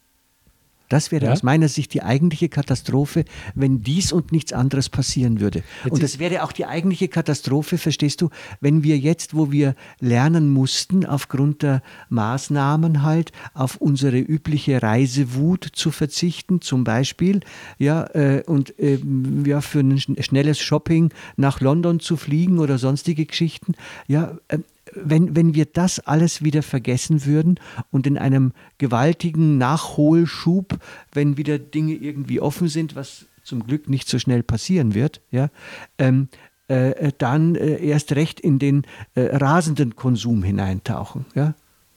Das 0.89 1.11
wäre 1.11 1.25
ja. 1.25 1.31
aus 1.31 1.43
meiner 1.43 1.67
Sicht 1.67 1.93
die 1.93 2.01
eigentliche 2.01 2.49
Katastrophe, 2.49 3.25
wenn 3.55 3.81
dies 3.81 4.11
und 4.11 4.31
nichts 4.31 4.53
anderes 4.53 4.89
passieren 4.89 5.39
würde. 5.39 5.63
Jetzt 5.83 5.93
und 5.93 6.03
das 6.03 6.19
wäre 6.19 6.43
auch 6.43 6.51
die 6.51 6.65
eigentliche 6.65 7.07
Katastrophe, 7.07 7.77
verstehst 7.77 8.21
du, 8.21 8.29
wenn 8.61 8.83
wir 8.83 8.97
jetzt, 8.97 9.35
wo 9.35 9.51
wir 9.51 9.75
lernen 9.99 10.49
mussten, 10.49 11.05
aufgrund 11.05 11.63
der 11.63 11.81
Maßnahmen 12.09 13.03
halt 13.03 13.31
auf 13.53 13.77
unsere 13.77 14.19
übliche 14.19 14.81
Reisewut 14.81 15.67
zu 15.73 15.91
verzichten, 15.91 16.61
zum 16.61 16.83
Beispiel, 16.83 17.41
ja, 17.77 18.05
äh, 18.13 18.43
und 18.45 18.79
äh, 18.79 18.99
ja, 19.45 19.61
für 19.61 19.79
ein 19.79 19.99
schnelles 19.99 20.59
Shopping 20.59 21.11
nach 21.35 21.59
London 21.59 21.99
zu 21.99 22.17
fliegen 22.17 22.59
oder 22.59 22.77
sonstige 22.77 23.25
Geschichten, 23.25 23.73
ja, 24.07 24.37
äh, 24.47 24.59
wenn, 25.03 25.35
wenn 25.35 25.53
wir 25.53 25.65
das 25.65 25.99
alles 25.99 26.43
wieder 26.43 26.63
vergessen 26.63 27.25
würden 27.25 27.59
und 27.91 28.07
in 28.07 28.17
einem 28.17 28.53
gewaltigen 28.77 29.57
Nachholschub, 29.57 30.77
wenn 31.11 31.37
wieder 31.37 31.59
Dinge 31.59 31.93
irgendwie 31.93 32.39
offen 32.39 32.67
sind, 32.67 32.95
was 32.95 33.25
zum 33.43 33.63
Glück 33.63 33.89
nicht 33.89 34.09
so 34.09 34.19
schnell 34.19 34.43
passieren 34.43 34.93
wird, 34.93 35.21
ja, 35.31 35.49
ähm, 35.97 36.27
äh, 36.67 37.13
dann 37.17 37.55
äh, 37.55 37.81
erst 37.81 38.13
recht 38.13 38.39
in 38.39 38.59
den 38.59 38.83
äh, 39.15 39.35
rasenden 39.35 39.95
Konsum 39.95 40.43
hineintauchen. 40.43 41.25
Ja? 41.33 41.55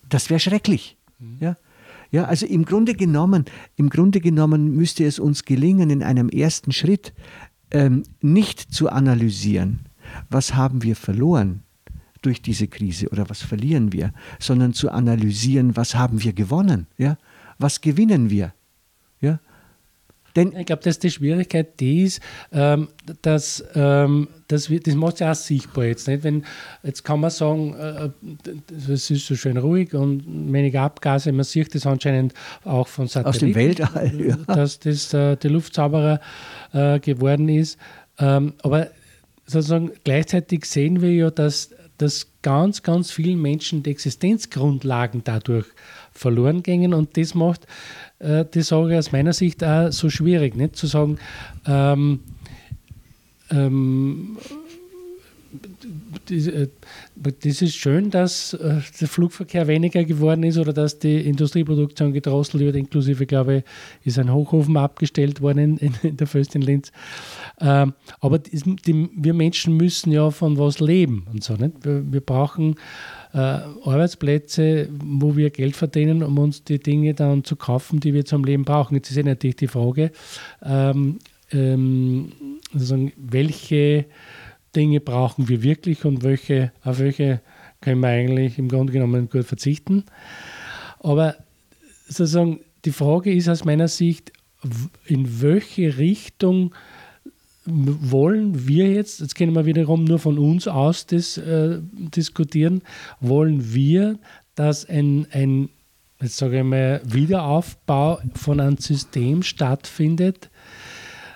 Das 0.09 0.31
wäre 0.31 0.39
schrecklich. 0.39 0.97
Mhm. 1.19 1.39
Ja? 1.41 1.57
Ja, 2.13 2.25
also 2.25 2.47
im 2.47 2.65
Grunde 2.65 2.95
genommen, 2.95 3.45
im 3.77 3.89
Grunde 3.89 4.21
genommen 4.21 4.75
müsste 4.75 5.05
es 5.05 5.19
uns 5.19 5.45
gelingen, 5.45 5.91
in 5.91 6.03
einem 6.03 6.29
ersten 6.29 6.73
Schritt 6.73 7.13
ähm, 7.71 8.03
nicht 8.21 8.73
zu 8.73 8.89
analysieren, 8.91 9.81
was 10.29 10.55
haben 10.55 10.83
wir 10.83 10.97
verloren 10.97 11.63
durch 12.23 12.43
diese 12.43 12.69
Krise 12.69 13.09
oder 13.09 13.29
was 13.29 13.43
verlieren 13.43 13.93
wir, 13.93 14.13
sondern 14.39 14.73
zu 14.73 14.91
analysieren, 14.91 15.77
was 15.77 15.95
haben 15.95 16.23
wir 16.23 16.33
gewonnen, 16.33 16.87
ja? 16.99 17.17
Was 17.59 17.81
gewinnen 17.81 18.31
wir? 18.31 18.55
Ja? 19.21 19.39
Denn 20.37 20.57
ich 20.57 20.67
glaube, 20.67 20.83
dass 20.83 20.99
die 20.99 21.11
Schwierigkeit 21.11 21.81
die 21.81 22.05
ist, 22.05 22.21
ähm, 22.53 22.89
dass, 23.23 23.65
ähm, 23.75 24.29
dass 24.49 24.71
wir, 24.71 24.81
das 24.81 24.95
macht 24.95 25.15
es 25.15 25.21
ja 25.21 25.33
auch 25.33 25.35
sichtbar 25.35 25.85
jetzt. 25.85 26.07
Nicht? 26.09 26.23
Wenn, 26.23 26.45
jetzt 26.83 27.05
kann 27.05 27.21
man 27.21 27.31
sagen, 27.31 27.75
äh, 27.75 28.11
es 28.89 29.11
ist 29.11 29.27
so 29.27 29.35
schön 29.35 29.57
ruhig 29.57 29.95
und 29.95 30.53
weniger 30.53 30.83
Abgase. 30.83 31.33
Man 31.33 31.45
sieht 31.45 31.75
das 31.75 31.87
anscheinend 31.87 32.35
auch 32.65 32.89
von 32.89 33.09
Satelliten. 33.09 33.29
Aus 33.29 33.39
dem 33.39 33.55
Weltall, 33.55 34.21
ja. 34.29 34.37
Dass 34.55 34.79
das 34.79 35.13
äh, 35.13 35.37
der 35.37 35.51
Luftzauberer 35.51 36.21
äh, 36.73 37.01
geworden 37.01 37.49
ist. 37.49 37.79
Ähm, 38.19 38.55
aber 38.63 38.91
sozusagen 39.47 39.91
gleichzeitig 40.05 40.65
sehen 40.65 41.03
wir 41.03 41.13
ja, 41.13 41.31
dass, 41.31 41.71
dass 42.01 42.29
ganz, 42.43 42.83
ganz 42.83 43.11
vielen 43.11 43.41
Menschen 43.43 43.83
die 43.83 43.91
Existenzgrundlagen 43.91 45.23
dadurch 45.25 45.67
verloren 46.13 46.63
gingen. 46.63 46.95
Und 46.95 47.17
das 47.17 47.35
macht 47.35 47.67
äh, 48.19 48.45
die 48.45 48.63
Sache 48.63 48.99
aus 48.99 49.13
meiner 49.13 49.33
Sicht 49.33 49.63
auch 49.63 49.93
so 49.93 50.09
schwierig, 50.09 50.57
nicht 50.57 50.77
zu 50.77 50.87
sagen, 50.87 51.19
ähm, 51.67 52.21
ähm, 53.51 54.39
äh, 54.39 54.60
das 56.31 57.63
ist 57.63 57.75
schön, 57.75 58.11
dass 58.11 58.55
äh, 58.55 58.81
der 59.01 59.09
Flugverkehr 59.09 59.67
weniger 59.67 60.05
geworden 60.05 60.43
ist 60.45 60.59
oder 60.59 60.73
dass 60.73 60.99
die 60.99 61.21
Industrieproduktion 61.21 62.13
gedrosselt 62.13 62.63
wird. 62.63 62.77
Inklusive, 62.77 63.27
glaube 63.27 63.57
ich, 63.57 63.65
ist 64.05 64.19
ein 64.19 64.33
Hochofen 64.33 64.77
abgestellt 64.77 65.41
worden 65.41 65.79
in, 65.79 66.17
der 66.17 66.27
Föst 66.27 66.55
in 66.55 66.63
Linz. 66.63 66.93
Ähm, 67.61 67.95
aber 68.21 68.41
wir 68.43 69.35
Menschen 69.35 69.77
müssen 69.77 70.13
ja 70.13 70.31
von 70.31 70.59
was 70.59 70.81
leben 70.81 71.27
und 71.33 71.43
so. 71.43 71.55
Nicht? 71.55 71.85
Wir, 71.85 72.21
brauchen 72.21 72.77
äh, 73.33 73.39
Arbeitsplätze, 73.39 74.89
wo 74.91 75.37
wir 75.37 75.51
Geld 75.51 75.77
verdienen, 75.77 76.23
um 76.23 76.39
uns 76.39 76.65
die 76.65 76.79
Dinge 76.79 77.15
dann 77.15 77.45
zu 77.45 77.57
kaufen, 77.57 78.01
die 78.01 78.15
wir 78.15 78.25
zum 78.25 78.45
Leben 78.45 78.65
brauchen. 78.65 78.95
Jetzt 78.95 79.11
ist 79.11 79.17
ja 79.17 79.23
natürlich 79.23 79.57
die 79.57 79.69
Frage, 79.69 80.13
ähm, 80.63 81.19
ähm, 81.53 82.33
welche 82.73 84.07
Dinge 84.75 85.01
brauchen 85.01 85.49
wir 85.49 85.63
wirklich 85.63 86.05
und 86.05 86.23
welche, 86.23 86.73
auf 86.83 86.99
welche 86.99 87.41
können 87.81 88.01
wir 88.01 88.09
eigentlich 88.09 88.59
im 88.59 88.69
Grunde 88.69 88.93
genommen 88.93 89.29
gut 89.29 89.45
verzichten. 89.45 90.05
Aber 91.01 91.37
sozusagen 92.07 92.61
die 92.85 92.93
Frage 92.93 93.33
ist 93.33 93.49
aus 93.49 93.65
meiner 93.65 93.89
Sicht, 93.89 94.33
in 95.07 95.41
welche 95.41 95.97
Richtung 95.99 96.75
wollen 97.67 98.67
wir 98.67 98.91
jetzt, 98.91 99.21
jetzt 99.21 99.35
können 99.35 99.55
wir 99.55 99.67
wiederum 99.67 100.05
nur 100.05 100.19
von 100.19 100.39
uns 100.39 100.67
aus 100.67 101.07
das, 101.07 101.37
äh, 101.37 101.79
diskutieren, 101.93 102.83
wollen 103.21 103.73
wir, 103.73 104.19
dass 104.55 104.89
ein, 104.89 105.27
ein 105.33 105.69
jetzt 106.21 106.37
sage 106.37 106.59
ich 106.59 106.65
mal, 106.65 107.01
Wiederaufbau 107.05 108.21
von 108.35 108.61
einem 108.61 108.79
System 108.79 109.43
stattfindet, 109.43 110.51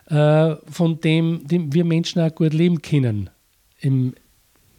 äh, 0.06 0.56
von 0.70 1.00
dem, 1.00 1.46
dem 1.46 1.72
wir 1.72 1.84
Menschen 1.84 2.20
auch 2.20 2.34
gut 2.34 2.52
leben 2.52 2.82
können. 2.82 3.30
Im 3.80 4.14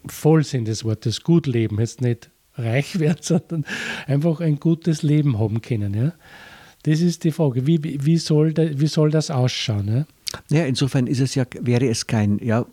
Vollsinn 0.08 0.65
des 0.65 0.84
Wortes, 0.84 1.22
gut 1.22 1.48
leben, 1.48 1.79
jetzt 1.79 2.01
nicht 2.01 2.29
reich 2.55 3.00
werden, 3.00 3.20
sondern 3.22 3.65
einfach 4.08 4.39
ein 4.39 4.60
gutes 4.60 5.03
Leben 5.03 5.39
haben 5.39 5.62
können. 5.62 5.94
Ja? 5.94 6.13
Das 6.84 7.01
ist 7.01 7.24
die 7.24 7.32
Frage, 7.32 7.65
wie, 7.65 8.05
wie, 8.05 8.17
soll, 8.17 8.53
da, 8.53 8.79
wie 8.79 8.88
soll 8.88 9.12
das 9.12 9.32
ausschauen? 9.32 9.88
Ja? 9.88 10.58
Ja, 10.58 10.65
insofern 10.65 11.08
ist 11.08 11.20
es 11.20 11.36
ja, 11.36 11.46
wäre 11.60 11.88
es 11.88 12.08
kein, 12.08 12.39
ja, 12.39 12.65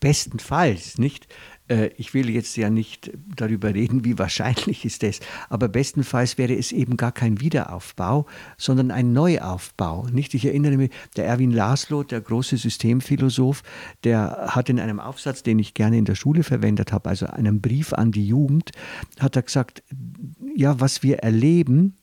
bestenfalls, 0.00 0.98
nicht? 0.98 1.28
Äh, 1.70 1.90
ich 1.96 2.12
will 2.12 2.28
jetzt 2.28 2.56
ja 2.56 2.68
nicht 2.68 3.12
darüber 3.36 3.72
reden, 3.72 4.04
wie 4.04 4.18
wahrscheinlich 4.18 4.84
ist 4.84 5.02
das, 5.02 5.20
aber 5.48 5.68
bestenfalls 5.68 6.36
wäre 6.36 6.54
es 6.54 6.72
eben 6.72 6.96
gar 6.96 7.12
kein 7.12 7.40
Wiederaufbau, 7.40 8.26
sondern 8.58 8.90
ein 8.90 9.12
Neuaufbau. 9.12 10.06
Nicht? 10.12 10.34
Ich 10.34 10.44
erinnere 10.44 10.76
mich, 10.76 10.90
der 11.16 11.26
Erwin 11.26 11.52
Laszlo, 11.52 12.02
der 12.02 12.20
große 12.20 12.56
Systemphilosoph, 12.56 13.62
der 14.04 14.48
hat 14.48 14.68
in 14.68 14.80
einem 14.80 15.00
Aufsatz, 15.00 15.42
den 15.42 15.58
ich 15.58 15.74
gerne 15.74 15.96
in 15.98 16.04
der 16.04 16.16
Schule 16.16 16.42
verwendet 16.42 16.92
habe, 16.92 17.08
also 17.08 17.26
einem 17.26 17.60
Brief 17.60 17.92
an 17.92 18.12
die 18.12 18.26
Jugend, 18.26 18.72
hat 19.18 19.36
er 19.36 19.42
gesagt, 19.42 19.82
ja, 20.54 20.80
was 20.80 21.02
wir 21.02 21.18
erleben, 21.18 21.94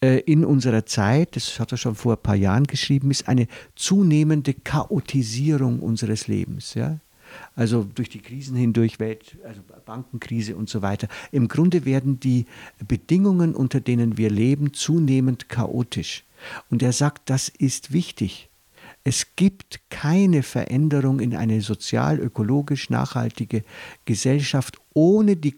äh, 0.00 0.18
in 0.20 0.44
unserer 0.44 0.86
Zeit, 0.86 1.36
das 1.36 1.58
hat 1.58 1.72
er 1.72 1.78
schon 1.78 1.94
vor 1.94 2.14
ein 2.14 2.22
paar 2.22 2.36
Jahren 2.36 2.64
geschrieben, 2.64 3.10
ist 3.10 3.28
eine 3.28 3.46
zunehmende 3.74 4.54
Chaotisierung 4.54 5.80
unseres 5.80 6.28
Lebens. 6.28 6.74
Ja? 6.74 6.98
Also 7.54 7.84
durch 7.94 8.08
die 8.08 8.20
Krisen 8.20 8.56
hindurch, 8.56 9.00
Welt, 9.00 9.36
also 9.44 9.60
Bankenkrise 9.84 10.56
und 10.56 10.68
so 10.68 10.82
weiter. 10.82 11.08
Im 11.30 11.48
Grunde 11.48 11.84
werden 11.84 12.20
die 12.20 12.46
Bedingungen, 12.86 13.54
unter 13.54 13.80
denen 13.80 14.16
wir 14.18 14.30
leben, 14.30 14.72
zunehmend 14.72 15.48
chaotisch. 15.48 16.24
Und 16.70 16.82
er 16.82 16.92
sagt, 16.92 17.30
das 17.30 17.48
ist 17.48 17.92
wichtig. 17.92 18.48
Es 19.04 19.34
gibt 19.34 19.80
keine 19.90 20.42
Veränderung 20.42 21.18
in 21.18 21.34
eine 21.34 21.60
sozial-ökologisch 21.60 22.88
nachhaltige 22.90 23.64
Gesellschaft 24.04 24.78
ohne 24.94 25.36
die 25.36 25.56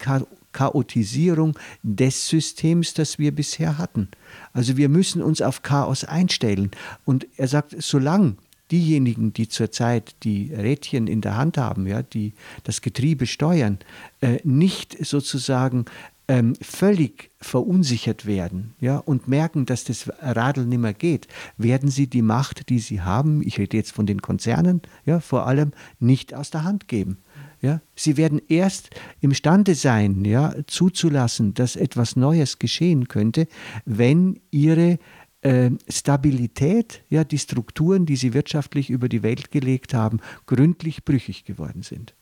Chaotisierung 0.52 1.58
des 1.82 2.28
Systems, 2.28 2.94
das 2.94 3.18
wir 3.18 3.34
bisher 3.34 3.76
hatten. 3.76 4.08
Also 4.52 4.76
wir 4.76 4.88
müssen 4.88 5.22
uns 5.22 5.42
auf 5.42 5.62
Chaos 5.62 6.04
einstellen. 6.04 6.70
Und 7.04 7.26
er 7.36 7.48
sagt, 7.48 7.74
solange 7.78 8.36
diejenigen, 8.70 9.32
die 9.32 9.48
zurzeit 9.48 10.16
die 10.22 10.52
Rädchen 10.52 11.06
in 11.06 11.20
der 11.20 11.36
Hand 11.36 11.58
haben, 11.58 11.86
ja, 11.86 12.02
die 12.02 12.32
das 12.62 12.80
Getriebe 12.80 13.26
steuern, 13.26 13.78
äh, 14.20 14.38
nicht 14.44 15.04
sozusagen 15.04 15.84
ähm, 16.26 16.54
völlig 16.60 17.30
verunsichert 17.40 18.24
werden 18.24 18.74
ja, 18.80 18.96
und 18.96 19.28
merken, 19.28 19.66
dass 19.66 19.84
das 19.84 20.10
Radl 20.20 20.64
nicht 20.64 20.78
mehr 20.78 20.94
geht, 20.94 21.28
werden 21.58 21.90
sie 21.90 22.06
die 22.06 22.22
Macht, 22.22 22.70
die 22.70 22.78
sie 22.78 23.02
haben, 23.02 23.42
ich 23.42 23.58
rede 23.58 23.76
jetzt 23.76 23.92
von 23.92 24.06
den 24.06 24.22
Konzernen, 24.22 24.80
ja, 25.04 25.20
vor 25.20 25.46
allem 25.46 25.72
nicht 25.98 26.32
aus 26.34 26.50
der 26.50 26.64
Hand 26.64 26.88
geben. 26.88 27.18
Ja, 27.60 27.80
sie 27.94 28.18
werden 28.18 28.42
erst 28.48 28.90
imstande 29.20 29.74
sein, 29.74 30.24
ja, 30.24 30.54
zuzulassen, 30.66 31.54
dass 31.54 31.76
etwas 31.76 32.14
Neues 32.14 32.58
geschehen 32.58 33.08
könnte, 33.08 33.46
wenn 33.86 34.40
ihre 34.50 34.98
äh, 35.44 35.70
Stabilität, 35.88 37.02
ja, 37.10 37.22
die 37.22 37.38
Strukturen, 37.38 38.06
die 38.06 38.16
sie 38.16 38.32
wirtschaftlich 38.32 38.90
über 38.90 39.08
die 39.08 39.22
Welt 39.22 39.50
gelegt 39.50 39.94
haben, 39.94 40.20
gründlich 40.46 41.04
brüchig 41.04 41.44
geworden 41.44 41.82
sind. 41.82 42.14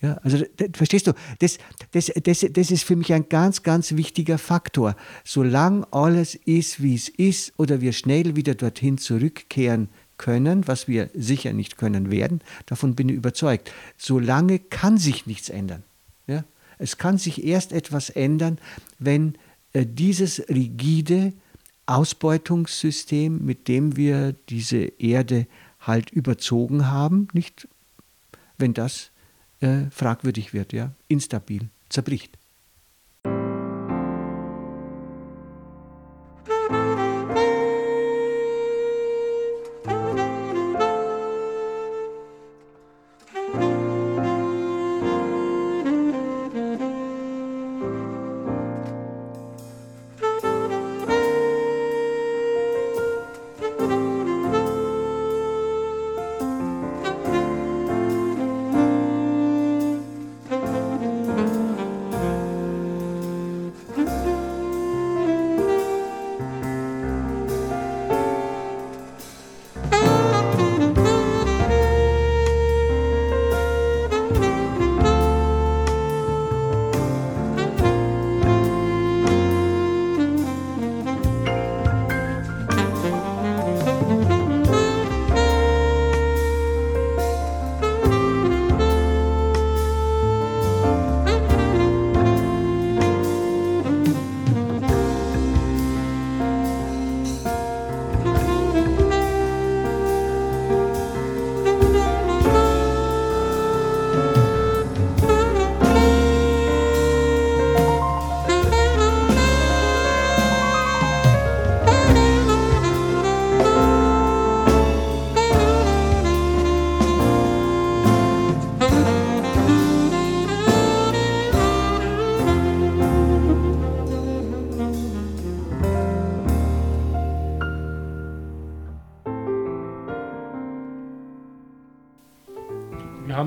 Ja, 0.00 0.14
also 0.22 0.44
verstehst 0.74 1.06
du, 1.06 1.12
das, 1.38 1.58
das, 1.92 2.12
das, 2.22 2.46
das 2.52 2.70
ist 2.70 2.84
für 2.84 2.94
mich 2.94 3.12
ein 3.12 3.28
ganz, 3.28 3.62
ganz 3.62 3.96
wichtiger 3.96 4.38
Faktor. 4.38 4.96
Solange 5.24 5.90
alles 5.92 6.34
ist, 6.34 6.82
wie 6.82 6.94
es 6.94 7.08
ist, 7.08 7.52
oder 7.56 7.80
wir 7.80 7.92
schnell 7.92 8.36
wieder 8.36 8.54
dorthin 8.54 8.98
zurückkehren 8.98 9.88
können, 10.16 10.68
was 10.68 10.86
wir 10.86 11.10
sicher 11.14 11.52
nicht 11.52 11.78
können 11.78 12.10
werden, 12.10 12.42
davon 12.66 12.94
bin 12.94 13.08
ich 13.08 13.16
überzeugt. 13.16 13.72
Solange 13.96 14.58
kann 14.58 14.98
sich 14.98 15.26
nichts 15.26 15.48
ändern. 15.48 15.82
Ja? 16.26 16.44
Es 16.78 16.98
kann 16.98 17.18
sich 17.18 17.44
erst 17.44 17.72
etwas 17.72 18.10
ändern, 18.10 18.58
wenn 18.98 19.36
äh, 19.72 19.84
dieses 19.84 20.48
rigide 20.48 21.32
Ausbeutungssystem, 21.86 23.44
mit 23.44 23.68
dem 23.68 23.96
wir 23.96 24.32
diese 24.48 24.84
Erde 24.98 25.46
halt 25.80 26.10
überzogen 26.10 26.88
haben, 26.88 27.28
nicht, 27.32 27.68
wenn 28.56 28.74
das 28.74 29.10
äh, 29.60 29.90
fragwürdig 29.90 30.54
wird, 30.54 30.72
ja, 30.72 30.92
instabil, 31.08 31.68
zerbricht. 31.88 32.38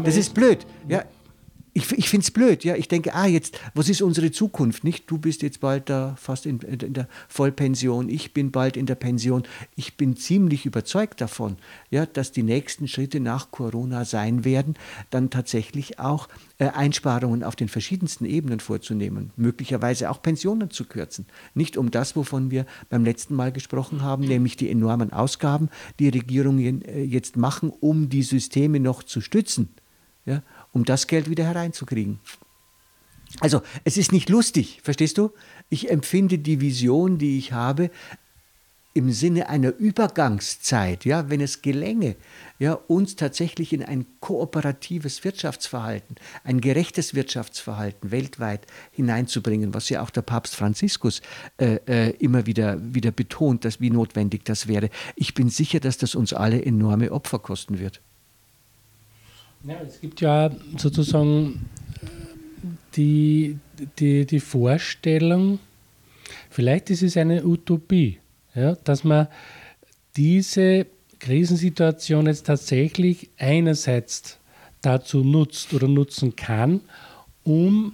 Das 0.07 0.17
ist 0.17 0.33
blöd. 0.33 0.65
Ja, 0.87 1.03
ich, 1.77 1.91
ich 1.91 2.09
finde 2.09 2.23
es 2.23 2.31
blöd, 2.31 2.63
ja. 2.63 2.75
Ich 2.75 2.87
denke, 2.87 3.13
ah, 3.13 3.27
jetzt, 3.27 3.59
was 3.75 3.87
ist 3.87 4.01
unsere 4.01 4.31
Zukunft? 4.31 4.83
Nicht, 4.83 5.11
du 5.11 5.19
bist 5.19 5.43
jetzt 5.43 5.59
bald 5.59 5.91
da 5.91 6.15
fast 6.19 6.47
in, 6.47 6.57
in, 6.61 6.93
der 6.93 7.07
Vollpension, 7.27 8.09
ich 8.09 8.33
bin 8.33 8.49
bald 8.49 8.77
in 8.77 8.87
der 8.87 8.95
Pension. 8.95 9.43
Ich 9.75 9.95
bin 9.95 10.17
ziemlich 10.17 10.65
überzeugt 10.65 11.21
davon, 11.21 11.57
ja, 11.91 12.07
dass 12.07 12.31
die 12.31 12.41
nächsten 12.41 12.87
Schritte 12.87 13.19
nach 13.19 13.51
Corona 13.51 14.05
sein 14.05 14.43
werden, 14.43 14.73
dann 15.11 15.29
tatsächlich 15.29 15.99
auch 15.99 16.29
äh, 16.57 16.69
Einsparungen 16.69 17.43
auf 17.43 17.55
den 17.55 17.69
verschiedensten 17.69 18.25
Ebenen 18.25 18.59
vorzunehmen, 18.59 19.29
möglicherweise 19.35 20.09
auch 20.09 20.23
Pensionen 20.23 20.71
zu 20.71 20.85
kürzen. 20.85 21.27
Nicht 21.53 21.77
um 21.77 21.91
das, 21.91 22.15
wovon 22.15 22.49
wir 22.49 22.65
beim 22.89 23.03
letzten 23.03 23.35
Mal 23.35 23.51
gesprochen 23.51 24.01
haben, 24.01 24.25
nämlich 24.25 24.57
die 24.57 24.71
enormen 24.71 25.13
Ausgaben, 25.13 25.69
die 25.99 26.09
Regierungen 26.09 26.81
äh, 26.81 27.03
jetzt 27.03 27.37
machen, 27.37 27.69
um 27.69 28.09
die 28.09 28.23
Systeme 28.23 28.79
noch 28.79 29.03
zu 29.03 29.21
stützen. 29.21 29.69
Ja, 30.27 30.43
um 30.73 30.85
das 30.85 31.07
Geld 31.07 31.29
wieder 31.29 31.45
hereinzukriegen. 31.45 32.19
Also 33.39 33.61
es 33.83 33.97
ist 33.97 34.11
nicht 34.11 34.29
lustig, 34.29 34.81
verstehst 34.83 35.17
du? 35.17 35.31
Ich 35.69 35.89
empfinde 35.89 36.37
die 36.37 36.61
Vision, 36.61 37.17
die 37.17 37.37
ich 37.37 37.53
habe, 37.53 37.89
im 38.93 39.11
Sinne 39.11 39.47
einer 39.47 39.75
Übergangszeit, 39.77 41.05
ja, 41.05 41.29
wenn 41.29 41.39
es 41.39 41.61
gelänge, 41.61 42.15
ja, 42.57 42.73
uns 42.73 43.15
tatsächlich 43.15 43.71
in 43.71 43.83
ein 43.83 44.07
kooperatives 44.21 45.23
Wirtschaftsverhalten, 45.23 46.15
ein 46.43 46.61
gerechtes 46.61 47.13
Wirtschaftsverhalten 47.13 48.09
weltweit 48.09 48.65
hineinzubringen, 48.91 49.75
was 49.75 49.89
ja 49.89 50.01
auch 50.01 50.09
der 50.09 50.23
Papst 50.23 50.55
Franziskus 50.55 51.21
äh, 51.57 51.75
äh, 51.85 52.09
immer 52.17 52.47
wieder, 52.47 52.79
wieder 52.81 53.11
betont, 53.11 53.65
dass, 53.65 53.79
wie 53.79 53.91
notwendig 53.91 54.45
das 54.45 54.67
wäre. 54.67 54.89
Ich 55.15 55.35
bin 55.35 55.49
sicher, 55.49 55.79
dass 55.79 55.99
das 55.99 56.15
uns 56.15 56.33
alle 56.33 56.65
enorme 56.65 57.11
Opfer 57.11 57.37
kosten 57.37 57.77
wird. 57.77 58.01
Ja, 59.67 59.81
es 59.85 59.99
gibt 59.99 60.21
ja 60.21 60.49
sozusagen 60.77 61.65
die, 62.95 63.57
die, 63.99 64.25
die 64.25 64.39
Vorstellung, 64.39 65.59
vielleicht 66.49 66.89
ist 66.89 67.03
es 67.03 67.17
eine 67.17 67.45
Utopie, 67.45 68.19
ja, 68.55 68.75
dass 68.75 69.03
man 69.03 69.27
diese 70.15 70.85
Krisensituation 71.19 72.27
jetzt 72.27 72.45
tatsächlich 72.45 73.29
einerseits 73.37 74.39
dazu 74.81 75.21
nutzt 75.21 75.73
oder 75.73 75.89
nutzen 75.89 76.37
kann, 76.37 76.79
um, 77.43 77.91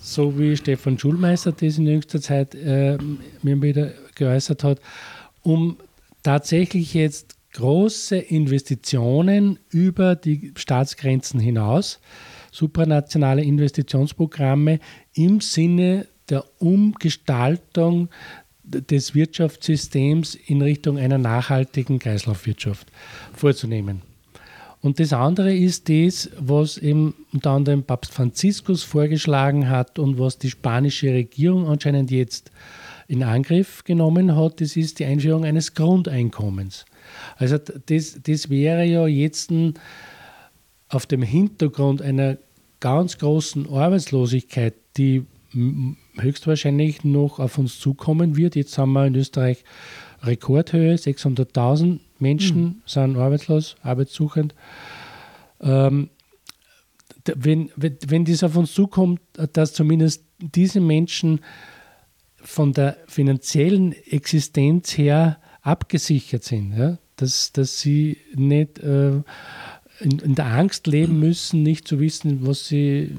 so 0.00 0.38
wie 0.38 0.56
Stefan 0.56 0.98
Schulmeister 0.98 1.52
das 1.52 1.76
in 1.76 1.86
jüngster 1.86 2.22
Zeit 2.22 2.54
äh, 2.54 2.96
mir 3.42 3.60
wieder 3.60 3.92
geäußert 4.14 4.64
hat, 4.64 4.80
um 5.42 5.76
tatsächlich 6.22 6.94
jetzt 6.94 7.33
große 7.54 8.16
Investitionen 8.16 9.58
über 9.70 10.16
die 10.16 10.52
Staatsgrenzen 10.56 11.40
hinaus, 11.40 12.00
supranationale 12.52 13.42
Investitionsprogramme 13.42 14.80
im 15.14 15.40
Sinne 15.40 16.06
der 16.28 16.44
Umgestaltung 16.58 18.08
des 18.64 19.14
Wirtschaftssystems 19.14 20.34
in 20.34 20.62
Richtung 20.62 20.98
einer 20.98 21.18
nachhaltigen 21.18 21.98
Kreislaufwirtschaft 21.98 22.90
vorzunehmen. 23.32 24.02
Und 24.80 25.00
das 25.00 25.12
andere 25.12 25.54
ist 25.54 25.88
das, 25.88 26.30
was 26.38 26.76
eben 26.76 27.14
unter 27.32 27.50
anderem 27.52 27.84
Papst 27.84 28.12
Franziskus 28.12 28.82
vorgeschlagen 28.82 29.70
hat 29.70 29.98
und 29.98 30.18
was 30.18 30.38
die 30.38 30.50
spanische 30.50 31.08
Regierung 31.08 31.66
anscheinend 31.66 32.10
jetzt 32.10 32.50
in 33.08 33.22
Angriff 33.22 33.84
genommen 33.84 34.36
hat, 34.36 34.60
das 34.60 34.76
ist 34.76 34.98
die 34.98 35.04
Einführung 35.04 35.44
eines 35.44 35.74
Grundeinkommens. 35.74 36.84
Also 37.36 37.58
das, 37.58 38.18
das 38.22 38.50
wäre 38.50 38.84
ja 38.84 39.06
jetzt 39.06 39.52
auf 40.88 41.06
dem 41.06 41.22
Hintergrund 41.22 42.02
einer 42.02 42.38
ganz 42.80 43.18
großen 43.18 43.68
Arbeitslosigkeit, 43.68 44.74
die 44.96 45.24
höchstwahrscheinlich 46.16 47.04
noch 47.04 47.38
auf 47.38 47.58
uns 47.58 47.78
zukommen 47.78 48.36
wird. 48.36 48.56
Jetzt 48.56 48.76
haben 48.78 48.92
wir 48.92 49.06
in 49.06 49.14
Österreich 49.14 49.64
Rekordhöhe, 50.22 50.94
600.000 50.94 52.00
Menschen 52.18 52.62
mhm. 52.62 52.82
sind 52.86 53.16
arbeitslos, 53.16 53.76
arbeitssuchend. 53.82 54.54
Ähm, 55.60 56.10
wenn, 57.24 57.70
wenn, 57.76 57.96
wenn 58.06 58.24
das 58.24 58.42
auf 58.42 58.56
uns 58.56 58.74
zukommt, 58.74 59.20
dass 59.52 59.72
zumindest 59.72 60.24
diese 60.38 60.80
Menschen 60.80 61.40
von 62.36 62.72
der 62.72 62.98
finanziellen 63.06 63.92
Existenz 63.92 64.98
her 64.98 65.38
abgesichert 65.62 66.44
sind, 66.44 66.76
ja? 66.76 66.98
Dass, 67.16 67.52
dass 67.52 67.80
sie 67.80 68.18
nicht 68.34 68.78
äh, 68.80 69.12
in, 70.00 70.18
in, 70.18 70.34
der 70.34 70.46
Angst 70.46 70.86
leben 70.86 71.20
müssen, 71.20 71.62
nicht 71.62 71.86
zu 71.86 72.00
wissen, 72.00 72.46
was 72.46 72.66
sie 72.66 73.10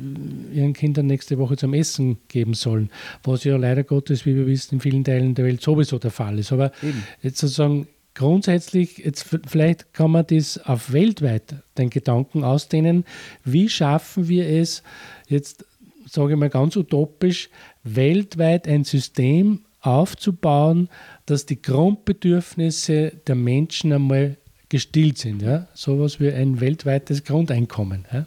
ihren 0.54 0.74
Kindern 0.74 1.08
nächste 1.08 1.38
Woche 1.38 1.58
zum 1.58 1.74
Essen 1.74 2.18
geben 2.28 2.54
sollen, 2.54 2.90
was 3.24 3.44
ja 3.44 3.56
leider 3.56 3.84
Gottes, 3.84 4.26
wie 4.26 4.36
wir 4.36 4.46
wissen, 4.48 4.76
in 4.76 4.82
vielen 4.82 5.04
Teilen 5.04 5.36
der 5.36 5.46
Welt 5.46 5.62
sowieso 5.62 5.98
der 6.00 6.12
Fall 6.12 6.38
ist. 6.40 6.52
Aber 6.52 6.72
Eben. 6.84 7.04
jetzt 7.22 7.38
sozusagen 7.40 7.88
grundsätzlich, 8.14 8.98
jetzt 8.98 9.26
vielleicht 9.48 9.94
kann 9.94 10.12
man 10.12 10.26
das 10.28 10.58
auf 10.58 10.92
weltweit 10.92 11.56
den 11.78 11.90
Gedanken 11.90 12.44
ausdehnen, 12.44 13.06
wie 13.44 13.70
schaffen 13.70 14.28
wir 14.28 14.48
es 14.48 14.84
jetzt, 15.28 15.66
sage 16.08 16.34
ich 16.34 16.40
mal 16.40 16.50
ganz 16.50 16.76
utopisch, 16.76 17.50
weltweit 17.84 18.68
ein 18.68 18.84
System 18.84 19.62
aufzubauen, 19.86 20.90
dass 21.26 21.46
die 21.46 21.62
Grundbedürfnisse 21.62 23.14
der 23.28 23.36
Menschen 23.36 23.94
einmal 23.94 24.38
gestillt 24.70 25.18
sind. 25.18 25.42
Ja? 25.42 25.68
Sowas 25.74 26.20
wie 26.20 26.32
ein 26.32 26.60
weltweites 26.60 27.24
Grundeinkommen. 27.24 28.06
Ja? 28.12 28.26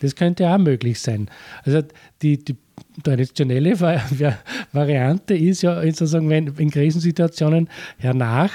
Das 0.00 0.16
könnte 0.16 0.48
auch 0.48 0.58
möglich 0.58 1.00
sein. 1.00 1.28
Also 1.64 1.82
die, 2.22 2.44
die 2.44 2.56
traditionelle 3.02 3.78
Variante 4.72 5.34
ist 5.34 5.62
ja 5.62 5.82
sozusagen, 5.82 6.28
wenn 6.28 6.48
in 6.56 6.70
Krisensituationen 6.70 7.68
hernach 7.98 8.50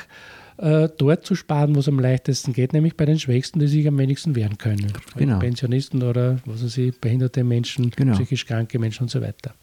äh, 0.58 0.90
dort 0.98 1.26
zu 1.26 1.36
sparen, 1.36 1.76
wo 1.76 1.80
es 1.80 1.88
am 1.88 2.00
leichtesten 2.00 2.52
geht, 2.52 2.74
nämlich 2.74 2.98
bei 2.98 3.06
den 3.06 3.20
Schwächsten, 3.20 3.60
die 3.60 3.68
sich 3.68 3.88
am 3.88 3.98
wenigsten 3.98 4.36
wehren 4.36 4.58
können. 4.58 4.92
Genau. 5.16 5.40
Pensionisten 5.40 6.04
oder 6.04 6.40
was 6.46 6.64
weiß 6.64 6.78
ich, 6.80 7.00
behinderte 7.00 7.44
Menschen, 7.44 7.92
genau. 7.92 8.14
psychisch 8.14 8.46
kranke 8.46 8.80
Menschen 8.80 9.04
und 9.04 9.10
so 9.10 9.22
weiter. 9.22 9.54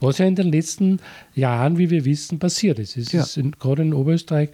Was 0.00 0.18
ja 0.18 0.26
in 0.26 0.34
den 0.34 0.50
letzten 0.50 1.00
Jahren, 1.34 1.78
wie 1.78 1.90
wir 1.90 2.04
wissen, 2.04 2.38
passiert 2.38 2.78
ist. 2.78 2.96
Es 2.96 3.12
ja. 3.12 3.22
ist 3.22 3.36
in, 3.36 3.52
gerade 3.52 3.82
in 3.82 3.94
Oberösterreich 3.94 4.50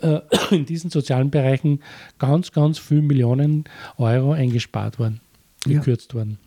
äh, 0.00 0.20
in 0.50 0.66
diesen 0.66 0.90
sozialen 0.90 1.30
Bereichen 1.30 1.80
ganz, 2.18 2.52
ganz 2.52 2.78
viele 2.78 3.02
Millionen 3.02 3.64
Euro 3.96 4.32
eingespart 4.32 4.98
worden, 4.98 5.20
gekürzt 5.64 6.12
ja. 6.12 6.18
worden. 6.18 6.38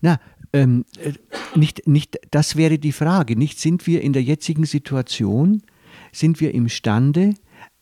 Na, 0.00 0.20
ähm, 0.52 0.84
äh, 0.98 1.12
nicht, 1.54 1.86
nicht, 1.86 2.18
das 2.30 2.56
wäre 2.56 2.78
die 2.78 2.92
Frage. 2.92 3.36
Nicht 3.36 3.58
sind 3.58 3.86
wir 3.86 4.02
in 4.02 4.12
der 4.12 4.22
jetzigen 4.22 4.64
Situation, 4.64 5.62
sind 6.12 6.40
wir 6.40 6.54
imstande, 6.54 7.34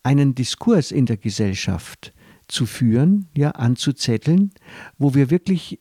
einen 0.02 0.34
Diskurs 0.34 0.92
in 0.92 1.06
der 1.06 1.16
Gesellschaft 1.16 2.12
zu 2.48 2.66
führen, 2.66 3.28
ja, 3.36 3.50
anzuzetteln, 3.50 4.52
wo 4.98 5.14
wir 5.14 5.30
wirklich 5.30 5.80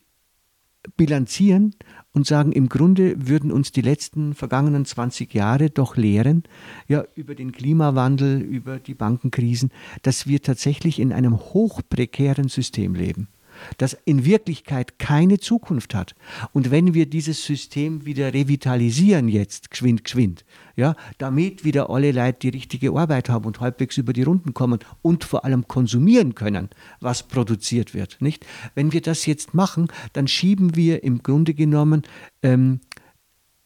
bilanzieren 0.97 1.75
und 2.15 2.25
sagen, 2.25 2.51
im 2.51 2.69
Grunde 2.69 3.27
würden 3.27 3.51
uns 3.51 3.71
die 3.71 3.81
letzten 3.81 4.33
vergangenen 4.33 4.85
20 4.85 5.33
Jahre 5.33 5.69
doch 5.69 5.97
lehren, 5.97 6.43
ja, 6.87 7.03
über 7.15 7.35
den 7.35 7.51
Klimawandel, 7.51 8.41
über 8.41 8.79
die 8.79 8.95
Bankenkrisen, 8.95 9.71
dass 10.01 10.25
wir 10.25 10.41
tatsächlich 10.41 10.99
in 10.99 11.13
einem 11.13 11.37
hochprekären 11.37 12.47
System 12.47 12.95
leben 12.95 13.27
das 13.77 13.97
in 14.05 14.25
Wirklichkeit 14.25 14.99
keine 14.99 15.39
Zukunft 15.39 15.93
hat. 15.93 16.15
Und 16.53 16.71
wenn 16.71 16.93
wir 16.93 17.05
dieses 17.05 17.45
System 17.45 18.05
wieder 18.05 18.33
revitalisieren 18.33 19.27
jetzt, 19.27 19.71
geschwind, 19.71 20.03
geschwind, 20.03 20.45
ja, 20.75 20.95
damit 21.17 21.63
wieder 21.63 21.89
alle 21.89 22.11
Leute 22.11 22.39
die 22.39 22.49
richtige 22.49 22.91
Arbeit 22.91 23.29
haben 23.29 23.45
und 23.45 23.59
halbwegs 23.61 23.97
über 23.97 24.13
die 24.13 24.23
Runden 24.23 24.53
kommen 24.53 24.79
und 25.01 25.23
vor 25.23 25.45
allem 25.45 25.67
konsumieren 25.67 26.35
können, 26.35 26.69
was 26.99 27.23
produziert 27.23 27.93
wird, 27.93 28.17
nicht? 28.19 28.45
Wenn 28.73 28.91
wir 28.91 29.01
das 29.01 29.25
jetzt 29.25 29.53
machen, 29.53 29.87
dann 30.13 30.27
schieben 30.27 30.75
wir 30.75 31.03
im 31.03 31.23
Grunde 31.23 31.53
genommen 31.53 32.03
ähm, 32.43 32.81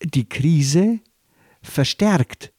die 0.04 0.28
Krise 0.28 1.00
verstärkt 1.62 2.54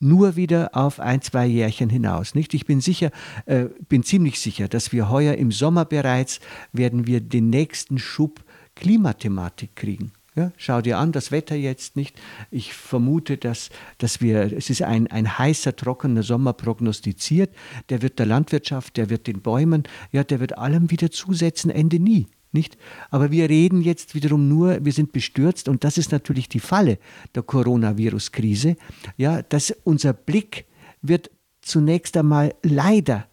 nur 0.00 0.34
wieder 0.34 0.70
auf 0.72 0.98
ein, 0.98 1.20
zwei 1.22 1.46
Jährchen 1.46 1.90
hinaus. 1.90 2.34
Nicht? 2.34 2.54
Ich 2.54 2.66
bin 2.66 2.80
sicher, 2.80 3.10
äh, 3.46 3.66
bin 3.88 4.02
ziemlich 4.02 4.40
sicher, 4.40 4.66
dass 4.66 4.92
wir 4.92 5.10
heuer 5.10 5.34
im 5.34 5.52
Sommer 5.52 5.84
bereits 5.84 6.40
werden 6.72 7.06
wir 7.06 7.20
den 7.20 7.50
nächsten 7.50 7.98
Schub 7.98 8.42
Klimathematik 8.74 9.76
kriegen. 9.76 10.12
Ja, 10.36 10.52
schau 10.56 10.80
dir 10.80 10.96
an, 10.98 11.12
das 11.12 11.32
Wetter 11.32 11.56
jetzt 11.56 11.96
nicht. 11.96 12.18
Ich 12.50 12.72
vermute, 12.72 13.36
dass, 13.36 13.68
dass 13.98 14.20
wir, 14.20 14.56
es 14.56 14.70
ist 14.70 14.82
ein, 14.82 15.08
ein 15.08 15.38
heißer, 15.38 15.74
trockener 15.74 16.22
Sommer 16.22 16.52
prognostiziert. 16.52 17.54
Der 17.88 18.00
wird 18.00 18.18
der 18.18 18.26
Landwirtschaft, 18.26 18.96
der 18.96 19.10
wird 19.10 19.26
den 19.26 19.42
Bäumen, 19.42 19.82
ja, 20.12 20.22
der 20.22 20.38
wird 20.38 20.56
allem 20.56 20.90
wieder 20.90 21.10
zusetzen, 21.10 21.70
Ende 21.70 21.98
nie. 21.98 22.28
Nicht? 22.52 22.76
Aber 23.10 23.30
wir 23.30 23.48
reden 23.48 23.80
jetzt 23.80 24.14
wiederum 24.14 24.48
nur, 24.48 24.84
wir 24.84 24.92
sind 24.92 25.12
bestürzt 25.12 25.68
und 25.68 25.84
das 25.84 25.98
ist 25.98 26.10
natürlich 26.10 26.48
die 26.48 26.60
Falle 26.60 26.98
der 27.34 27.42
Coronavirus-Krise, 27.42 28.76
ja, 29.16 29.42
dass 29.42 29.74
unser 29.84 30.12
Blick 30.12 30.66
wird 31.00 31.30
zunächst 31.62 32.16
einmal 32.16 32.54
leider 32.62 33.26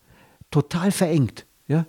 total 0.51 0.91
verengt. 0.91 1.45
Ja? 1.67 1.87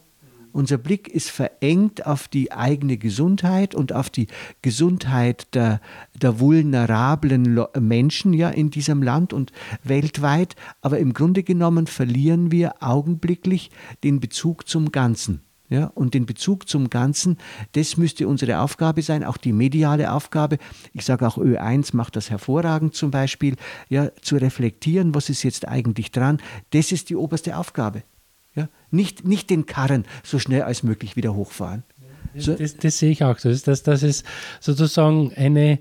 Unser 0.53 0.79
Blick 0.79 1.09
ist 1.09 1.31
verengt 1.31 2.07
auf 2.07 2.29
die 2.29 2.53
eigene 2.53 2.97
Gesundheit 2.97 3.75
und 3.75 3.93
auf 3.93 4.09
die 4.09 4.29
Gesundheit 4.63 5.55
der, 5.55 5.81
der 6.15 6.41
vulnerablen 6.41 7.65
Menschen 7.79 8.33
ja 8.33 8.49
in 8.49 8.71
diesem 8.71 9.03
Land 9.03 9.33
und 9.33 9.53
weltweit. 9.85 10.57
Aber 10.81 10.99
im 10.99 11.13
Grunde 11.13 11.43
genommen 11.43 11.87
verlieren 11.87 12.51
wir 12.51 12.83
augenblicklich 12.83 13.71
den 14.03 14.21
Bezug 14.21 14.67
zum 14.67 14.91
Ganzen. 14.91 15.43
Ja, 15.71 15.91
und 15.95 16.15
den 16.15 16.25
Bezug 16.25 16.67
zum 16.67 16.89
Ganzen, 16.89 17.37
das 17.73 17.99
müsste 17.99 18.27
unsere 18.27 18.61
Aufgabe 18.61 19.03
sein, 19.03 19.23
auch 19.23 19.37
die 19.37 19.53
mediale 19.53 20.13
Aufgabe. 20.13 20.57
Ich 20.95 21.05
sage 21.05 21.27
auch 21.27 21.37
Ö1 21.37 21.95
macht 21.95 22.17
das 22.17 22.31
hervorragend 22.31 22.95
zum 22.95 23.11
Beispiel, 23.11 23.57
ja, 23.91 24.11
zu 24.23 24.37
reflektieren, 24.37 25.15
was 25.15 25.29
ist 25.29 25.43
jetzt 25.43 25.69
eigentlich 25.69 26.11
dran. 26.11 26.41
Das 26.71 26.91
ist 26.91 27.11
die 27.11 27.17
oberste 27.17 27.57
Aufgabe. 27.57 28.03
Ja, 28.55 28.69
nicht, 28.91 29.27
nicht 29.27 29.51
den 29.51 29.67
Karren 29.67 30.07
so 30.25 30.39
schnell 30.39 30.63
als 30.63 30.83
möglich 30.83 31.17
wieder 31.17 31.35
hochfahren. 31.35 31.85
So. 32.35 32.55
Das, 32.55 32.77
das, 32.77 32.99
sehe 32.99 33.11
ich 33.11 33.23
auch. 33.25 33.39
Das, 33.39 33.63
das, 33.63 33.83
das 33.83 34.03
ist 34.03 34.25
sozusagen 34.61 35.33
eine 35.35 35.79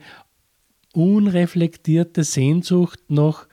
unreflektierte 0.94 2.24
Sehnsucht 2.24 3.00
nach 3.08 3.47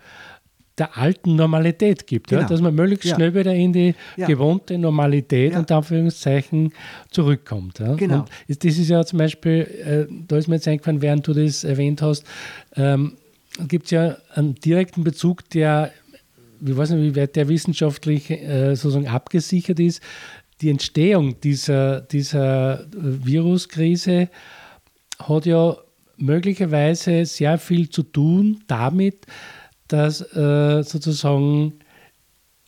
der 0.79 0.99
alten 0.99 1.37
Normalität 1.37 2.07
gibt, 2.07 2.29
genau. 2.29 2.43
ja? 2.43 2.49
dass 2.49 2.61
man 2.61 2.75
möglichst 2.75 3.05
ja. 3.05 3.15
schnell 3.15 3.35
wieder 3.35 3.55
in 3.55 3.73
die 3.73 3.95
ja. 4.17 4.27
gewohnte 4.27 4.77
Normalität 4.77 5.53
ja. 5.53 5.59
unter 5.59 5.77
Anführungszeichen 5.77 6.73
zurückkommt. 7.11 7.79
Genau. 7.97 8.21
Und 8.21 8.31
das 8.49 8.79
ist 8.79 8.89
ja 8.89 9.05
zum 9.05 9.19
Beispiel, 9.19 10.09
äh, 10.09 10.13
da 10.27 10.37
ist 10.37 10.49
mir 10.49 10.57
jetzt 10.57 10.67
eingefallen, 10.67 11.01
während 11.01 11.27
du 11.27 11.33
das 11.33 11.63
erwähnt 11.63 12.03
hast, 12.03 12.25
ähm, 12.75 13.17
gibt 13.69 13.85
es 13.87 13.91
ja 13.93 14.17
einen 14.35 14.57
direkten 14.57 15.05
Bezug, 15.05 15.49
der, 15.51 15.93
ich 16.65 16.77
weiß 16.77 16.91
nicht, 16.91 17.15
wie 17.15 17.21
weit 17.21 17.37
der 17.37 17.49
wissenschaftlich 17.49 18.31
äh, 18.31 18.75
sozusagen 18.75 19.07
abgesichert 19.07 19.79
ist. 19.79 20.03
Die 20.61 20.71
Entstehung 20.71 21.41
dieser, 21.41 22.01
dieser 22.01 22.87
Viruskrise 22.91 24.29
hat 25.21 25.47
ja 25.47 25.77
möglicherweise 26.17 27.27
sehr 27.27 27.59
viel 27.59 27.91
zu 27.91 28.03
tun 28.03 28.63
damit, 28.67 29.27
dass 29.89 30.21
äh, 30.35 30.83
sozusagen 30.83 31.75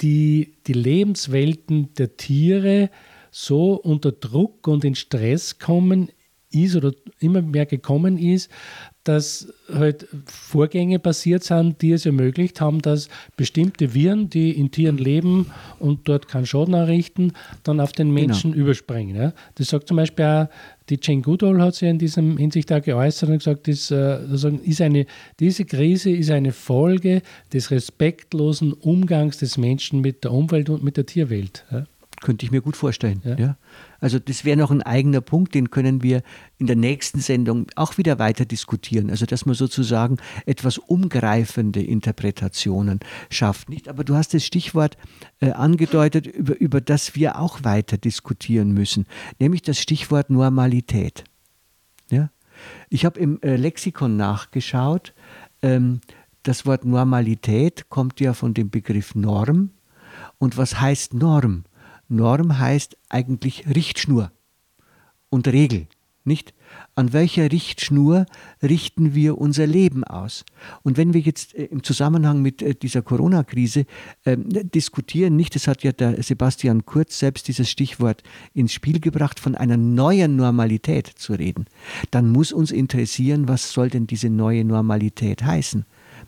die, 0.00 0.54
die 0.66 0.72
Lebenswelten 0.72 1.94
der 1.94 2.16
Tiere 2.16 2.90
so 3.30 3.74
unter 3.74 4.12
Druck 4.12 4.66
und 4.68 4.84
in 4.84 4.94
Stress 4.94 5.58
kommen 5.58 6.10
ist 6.50 6.76
oder 6.76 6.92
immer 7.18 7.42
mehr 7.42 7.66
gekommen 7.66 8.18
ist, 8.18 8.50
dass 9.04 9.52
halt 9.72 10.06
Vorgänge 10.26 10.98
passiert 10.98 11.44
sind, 11.44 11.80
die 11.82 11.92
es 11.92 12.06
ermöglicht 12.06 12.60
haben, 12.60 12.82
dass 12.82 13.08
bestimmte 13.36 13.94
Viren, 13.94 14.30
die 14.30 14.52
in 14.52 14.70
Tieren 14.70 14.98
leben 14.98 15.50
und 15.78 16.08
dort 16.08 16.28
keinen 16.28 16.46
Schaden 16.46 16.74
errichten, 16.74 17.32
dann 17.62 17.80
auf 17.80 17.92
den 17.92 18.08
genau. 18.08 18.26
Menschen 18.26 18.52
genau. 18.52 18.64
überspringen. 18.64 19.16
Ja. 19.16 19.32
Das 19.56 19.68
sagt 19.68 19.88
zum 19.88 19.96
Beispiel 19.96 20.24
auch 20.24 20.46
die 20.88 20.98
Jane 21.02 21.22
Goodall 21.22 21.60
hat 21.60 21.74
sich 21.74 21.88
in 21.88 21.98
diesem 21.98 22.36
Hinsicht 22.36 22.72
auch 22.72 22.82
geäußert 22.82 23.28
und 23.28 23.38
gesagt, 23.38 23.68
das, 23.68 23.90
äh, 23.90 24.18
ist 24.64 24.80
eine, 24.80 25.06
diese 25.40 25.64
Krise 25.64 26.10
ist 26.10 26.30
eine 26.30 26.52
Folge 26.52 27.22
des 27.52 27.70
respektlosen 27.70 28.72
Umgangs 28.72 29.38
des 29.38 29.58
Menschen 29.58 30.00
mit 30.00 30.24
der 30.24 30.32
Umwelt 30.32 30.70
und 30.70 30.84
mit 30.84 30.96
der 30.96 31.06
Tierwelt. 31.06 31.64
Ja. 31.70 31.86
Könnte 32.22 32.46
ich 32.46 32.52
mir 32.52 32.60
gut 32.60 32.76
vorstellen. 32.76 33.20
Ja. 33.24 33.36
ja. 33.36 33.56
Also 34.00 34.18
das 34.18 34.44
wäre 34.44 34.56
noch 34.56 34.70
ein 34.70 34.82
eigener 34.82 35.20
Punkt, 35.20 35.54
den 35.54 35.70
können 35.70 36.02
wir 36.02 36.22
in 36.58 36.66
der 36.66 36.76
nächsten 36.76 37.20
Sendung 37.20 37.66
auch 37.76 37.98
wieder 37.98 38.18
weiter 38.18 38.44
diskutieren. 38.44 39.10
Also 39.10 39.26
dass 39.26 39.46
man 39.46 39.54
sozusagen 39.54 40.16
etwas 40.46 40.78
umgreifende 40.78 41.82
Interpretationen 41.82 43.00
schafft. 43.30 43.68
Nicht? 43.68 43.88
Aber 43.88 44.04
du 44.04 44.14
hast 44.14 44.34
das 44.34 44.44
Stichwort 44.44 44.96
äh, 45.40 45.50
angedeutet, 45.50 46.26
über, 46.26 46.58
über 46.58 46.80
das 46.80 47.14
wir 47.14 47.38
auch 47.38 47.64
weiter 47.64 47.98
diskutieren 47.98 48.72
müssen, 48.72 49.06
nämlich 49.38 49.62
das 49.62 49.78
Stichwort 49.78 50.30
Normalität. 50.30 51.24
Ja? 52.10 52.30
Ich 52.88 53.04
habe 53.04 53.20
im 53.20 53.40
äh, 53.42 53.56
Lexikon 53.56 54.16
nachgeschaut. 54.16 55.12
Ähm, 55.62 56.00
das 56.42 56.64
Wort 56.64 56.84
Normalität 56.84 57.88
kommt 57.88 58.20
ja 58.20 58.32
von 58.32 58.54
dem 58.54 58.70
Begriff 58.70 59.14
Norm. 59.14 59.70
Und 60.38 60.56
was 60.56 60.80
heißt 60.80 61.14
Norm? 61.14 61.64
Norm 62.08 62.58
heißt 62.58 62.96
eigentlich 63.08 63.66
Richtschnur 63.66 64.32
und 65.28 65.48
Regel, 65.48 65.88
nicht? 66.26 66.54
An 66.96 67.12
welcher 67.12 67.52
Richtschnur 67.52 68.26
richten 68.60 69.14
wir 69.14 69.38
unser 69.38 69.66
Leben 69.66 70.02
aus? 70.02 70.44
Und 70.82 70.96
wenn 70.96 71.14
wir 71.14 71.20
jetzt 71.20 71.54
äh, 71.54 71.66
im 71.66 71.84
Zusammenhang 71.84 72.42
mit 72.42 72.62
äh, 72.62 72.74
dieser 72.74 73.02
Corona-Krise 73.02 73.86
äh, 74.24 74.36
diskutieren, 74.36 75.36
nicht, 75.36 75.54
das 75.54 75.68
hat 75.68 75.84
ja 75.84 75.92
der 75.92 76.20
Sebastian 76.22 76.84
Kurz 76.84 77.20
selbst 77.20 77.46
dieses 77.46 77.70
Stichwort 77.70 78.24
ins 78.54 78.72
Spiel 78.72 78.98
gebracht, 78.98 79.38
von 79.38 79.54
einer 79.54 79.76
neuen 79.76 80.34
Normalität 80.34 81.06
zu 81.06 81.34
reden, 81.34 81.66
dann 82.10 82.30
muss 82.30 82.52
uns 82.52 82.72
interessieren, 82.72 83.46
was 83.46 83.70
soll 83.70 83.88
denn 83.88 84.08
diese 84.08 84.28
neue 84.28 84.64
Normalität 84.64 85.44
heißen? 85.44 85.86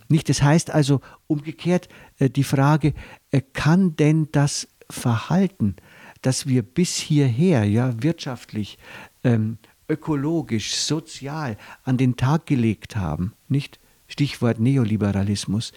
Nicht, 0.08 0.28
das 0.28 0.42
heißt 0.42 0.70
also 0.70 1.00
umgekehrt 1.26 1.88
äh, 2.18 2.30
die 2.30 2.44
Frage, 2.44 2.94
äh, 3.32 3.40
kann 3.52 3.96
denn 3.96 4.28
das 4.30 4.68
Verhalten, 4.90 5.76
das 6.22 6.46
wir 6.46 6.62
bis 6.62 6.96
hierher 6.96 7.64
ja 7.64 8.02
wirtschaftlich, 8.02 8.78
ähm, 9.24 9.58
ökologisch, 9.88 10.76
sozial 10.76 11.56
an 11.84 11.96
den 11.96 12.16
Tag 12.16 12.46
gelegt 12.46 12.96
haben, 12.96 13.32
nicht 13.48 13.80
Stichwort 14.06 14.58
Neoliberalismus, 14.60 15.72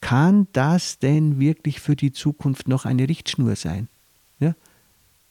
kann 0.00 0.46
das 0.52 0.98
denn 0.98 1.40
wirklich 1.40 1.80
für 1.80 1.96
die 1.96 2.12
Zukunft 2.12 2.68
noch 2.68 2.84
eine 2.84 3.08
Richtschnur 3.08 3.56
sein? 3.56 3.88
Ja? 4.38 4.54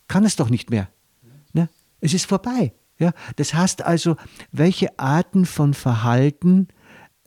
Kann 0.07 0.25
es 0.25 0.35
doch 0.35 0.49
nicht 0.49 0.69
mehr. 0.69 0.89
Ne? 1.53 1.69
Es 2.01 2.13
ist 2.13 2.25
vorbei. 2.25 2.73
Ja? 2.97 3.13
Das 3.35 3.53
heißt 3.53 3.83
also, 3.83 4.15
welche 4.51 4.97
Arten 4.99 5.45
von 5.45 5.73
Verhalten 5.73 6.67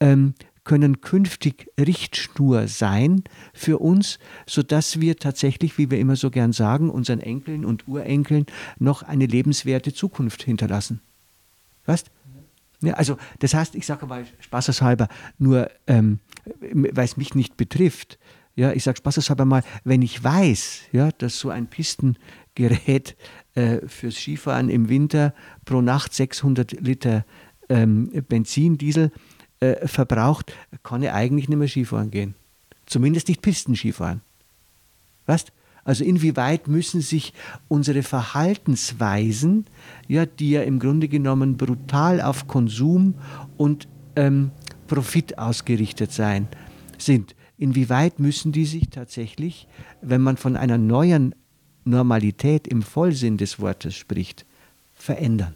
ähm, 0.01 0.35
können 0.69 1.01
künftig 1.01 1.71
Richtschnur 1.81 2.69
sein 2.69 3.25
für 3.55 3.79
uns, 3.79 4.19
sodass 4.47 5.01
wir 5.01 5.17
tatsächlich, 5.17 5.79
wie 5.79 5.91
wir 5.91 5.99
immer 5.99 6.15
so 6.15 6.31
gern 6.31 6.53
sagen, 6.53 6.91
unseren 6.91 7.21
Enkeln 7.21 7.65
und 7.65 7.89
Urenkeln 7.89 8.45
noch 8.79 9.03
eine 9.03 9.25
lebenswerte 9.25 9.95
Zukunft 9.95 10.43
hinterlassen. 10.43 11.01
Weißt? 11.87 12.11
Ja, 12.83 12.93
also 12.95 13.17
das 13.39 13.55
heißt, 13.55 13.77
ich 13.77 13.87
sage 13.87 14.05
mal 14.05 14.27
spaßeshalber, 14.41 15.09
nur 15.39 15.71
ähm, 15.87 16.19
weil 16.71 17.07
es 17.07 17.17
mich 17.17 17.35
nicht 17.35 17.57
betrifft, 17.57 18.19
ja, 18.55 18.71
ich 18.73 18.85
sage 18.85 18.99
spaßeshalber 18.99 19.47
mal, 19.47 19.63
wenn 19.85 20.03
ich 20.03 20.23
weiß, 20.23 20.83
ja, 20.93 21.13
dass 21.13 21.39
so 21.39 21.49
ein 21.49 21.69
Pistengerät 21.69 23.17
äh, 23.55 23.79
fürs 23.87 24.17
Skifahren 24.17 24.69
im 24.69 24.91
Winter 24.91 25.33
pro 25.65 25.81
Nacht 25.81 26.13
600 26.13 26.73
Liter 26.73 27.25
ähm, 27.71 28.11
Benzin, 28.29 28.77
Diesel 28.77 29.13
äh, 29.61 29.87
verbraucht, 29.87 30.53
kann 30.83 31.03
ich 31.03 31.11
eigentlich 31.11 31.49
nicht 31.49 31.59
mehr 31.59 31.69
Skifahren 31.69 32.11
gehen. 32.11 32.35
Zumindest 32.87 33.29
nicht 33.29 33.43
Pistenskifahren. 33.43 34.23
Weißt? 35.27 35.53
Also 35.85 36.05
inwieweit 36.05 36.69
müssen 36.69 37.01
sich 37.01 37.33
unsere 37.69 38.03
Verhaltensweisen, 38.03 39.65
ja, 40.07 40.27
die 40.27 40.51
ja 40.51 40.63
im 40.63 40.79
Grunde 40.79 41.09
genommen 41.09 41.57
brutal 41.57 42.21
auf 42.21 42.47
Konsum 42.47 43.15
und 43.57 43.89
ähm, 44.15 44.51
Profit 44.87 45.39
ausgerichtet 45.39 46.13
sein, 46.13 46.47
sind, 46.99 47.35
inwieweit 47.57 48.21
müssen 48.21 48.53
die 48.53 48.67
sich 48.67 48.91
tatsächlich, 48.91 49.67
wenn 50.03 50.21
man 50.21 50.37
von 50.37 50.57
einer 50.57 50.77
neuen 50.77 51.35
Normalität 51.85 52.69
im 52.69 52.83
Vollsinn 52.83 53.39
des 53.39 53.59
Wortes 53.59 53.95
spricht, 53.95 54.45
verändern? 54.95 55.55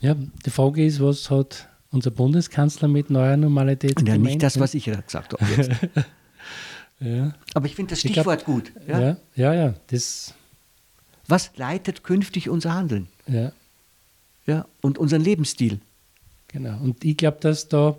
Ja, 0.00 0.14
die 0.14 0.50
Frage 0.50 0.84
ist, 0.84 1.00
was 1.00 1.30
hat 1.30 1.68
unser 1.90 2.10
Bundeskanzler 2.10 2.88
mit 2.88 3.10
neuer 3.10 3.36
Normalität 3.36 3.98
ja, 3.98 4.04
gemeint? 4.04 4.22
nicht 4.22 4.42
das, 4.42 4.58
was 4.60 4.74
ich 4.74 4.84
gesagt 4.84 5.32
habe 5.32 5.44
jetzt. 5.56 5.70
ja. 7.00 7.34
Aber 7.54 7.66
ich 7.66 7.74
finde 7.74 7.90
das 7.90 8.00
Stichwort 8.00 8.44
glaub, 8.44 8.56
gut. 8.56 8.72
Ja? 8.86 9.00
ja, 9.00 9.16
ja, 9.34 9.54
ja. 9.54 9.74
Das 9.88 10.34
was 11.30 11.52
leitet 11.56 12.02
künftig 12.02 12.48
unser 12.48 12.74
Handeln? 12.74 13.06
Ja. 13.28 13.52
Ja, 14.46 14.66
und 14.80 14.98
unseren 14.98 15.22
Lebensstil. 15.22 15.78
Genau. 16.48 16.76
Und 16.80 17.04
ich 17.04 17.16
glaube, 17.16 17.38
dass 17.40 17.68
da 17.68 17.96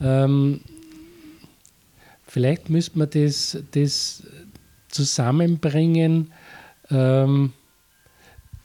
ähm, 0.00 0.62
vielleicht 2.26 2.68
müsste 2.70 2.98
man 2.98 3.08
das, 3.08 3.56
das 3.70 4.24
zusammenbringen, 4.88 6.32
ähm, 6.90 7.52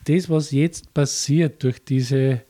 das, 0.06 0.30
was 0.32 0.50
jetzt 0.50 0.96
passiert 0.96 1.62
durch 1.62 1.84
diese 1.84 2.42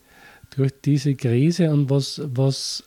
durch 0.58 0.74
diese 0.84 1.16
Krise 1.16 1.70
und 1.72 1.90
was, 1.90 2.20
was 2.24 2.84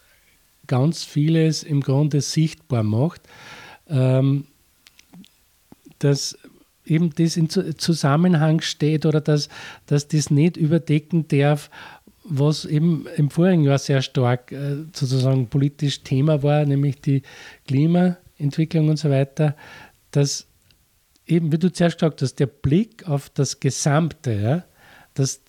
ganz 0.67 1.05
vieles 1.05 1.63
im 1.63 1.81
Grunde 1.81 2.21
sichtbar 2.21 2.83
macht, 2.83 3.23
ähm, 3.89 4.45
dass 6.01 6.37
eben 6.85 7.11
das 7.15 7.37
in 7.37 7.49
Zusammenhang 7.49 8.61
steht 8.61 9.07
oder 9.07 9.21
dass, 9.21 9.49
dass 9.87 10.09
das 10.09 10.31
nicht 10.31 10.57
überdecken 10.57 11.29
darf, 11.29 11.71
was 12.25 12.65
eben 12.65 13.07
im 13.17 13.31
vorigen 13.31 13.63
Jahr 13.63 13.79
sehr 13.79 14.03
stark 14.03 14.51
äh, 14.51 14.77
sozusagen 14.93 15.47
politisch 15.47 16.03
Thema 16.03 16.43
war, 16.43 16.65
nämlich 16.65 17.01
die 17.01 17.23
Klimaentwicklung 17.69 18.89
und 18.89 18.99
so 18.99 19.11
weiter, 19.11 19.57
dass 20.11 20.49
eben, 21.27 21.53
wie 21.53 21.59
du 21.59 21.73
zuerst 21.73 21.99
gesagt 21.99 22.21
hast, 22.21 22.41
der 22.41 22.47
Blick 22.47 23.09
auf 23.09 23.31
das 23.31 23.61
Gesamte, 23.61 24.33
ja, 24.33 24.65
dass 25.15 25.41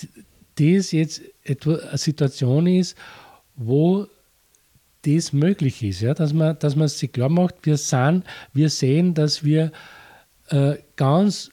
das 0.56 0.92
jetzt 0.92 1.22
eine 1.48 1.98
Situation 1.98 2.68
ist, 2.68 2.98
wo 3.56 4.08
das 5.04 5.34
möglich 5.34 5.82
ist, 5.84 6.02
ja, 6.02 6.14
dass 6.14 6.34
man, 6.34 6.58
dass 6.60 6.76
man 6.76 6.88
sich 6.88 7.12
klar 7.12 7.30
macht, 7.30 7.56
wir, 7.64 7.78
sind, 7.78 8.24
wir 8.54 8.70
sehen, 8.70 9.14
dass 9.14 9.44
wir 9.44 9.72
äh, 10.50 10.76
ganz 10.96 11.50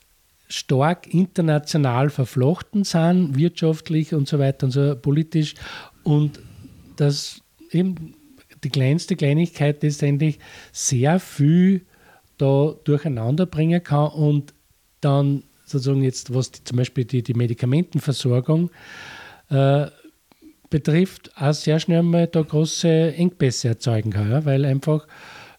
stark 0.49 1.13
international 1.13 2.11
verflochten 2.11 2.85
sind, 2.85 3.37
wirtschaftlich 3.37 4.15
und 4.15 4.29
so 4.29 4.39
weiter 4.39 4.67
und 4.67 4.73
so 4.73 4.97
politisch. 4.97 5.55
Und 6.03 6.41
dass 6.97 7.41
eben 7.71 8.15
die 8.65 8.71
kleinste 8.71 9.15
Kleinigkeit 9.17 9.83
letztendlich 9.83 10.39
sehr 10.73 11.21
viel 11.21 11.83
da 12.39 12.75
durcheinander 12.85 13.47
bringen 13.47 13.83
kann 13.83 14.11
und 14.11 14.55
dann 15.01 15.43
sozusagen 15.65 16.03
jetzt, 16.03 16.33
was 16.35 16.51
die, 16.51 16.65
zum 16.65 16.79
Beispiel 16.79 17.05
die, 17.05 17.23
die 17.23 17.35
Medikamentenversorgung 17.35 18.71
äh, 19.51 19.87
betrifft, 20.71 21.31
auch 21.37 21.55
sehr 21.55 21.81
schnell 21.81 22.03
mal 22.03 22.27
da 22.27 22.43
große 22.43 23.15
Engpässe 23.15 23.69
erzeugen 23.69 24.11
kann, 24.11 24.31
ja, 24.31 24.45
weil 24.45 24.65
einfach 24.65 25.07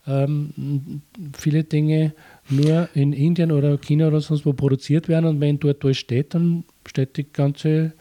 ähm, 0.08 1.02
viele 1.38 1.64
Dinge 1.64 2.14
nur 2.50 2.90
in 2.94 3.14
Indien 3.14 3.52
oder 3.52 3.78
China 3.78 4.08
oder 4.08 4.22
sonst 4.22 4.46
wo 4.46 4.54
produziert 4.54 5.08
werden 5.08 5.26
und 5.26 5.42
wenn 5.42 5.60
dort 5.60 5.84
alles 5.84 5.98
steht, 5.98 6.34
dann 6.34 6.64
steht 6.88 7.18
die 7.18 7.32
ganze 7.32 7.94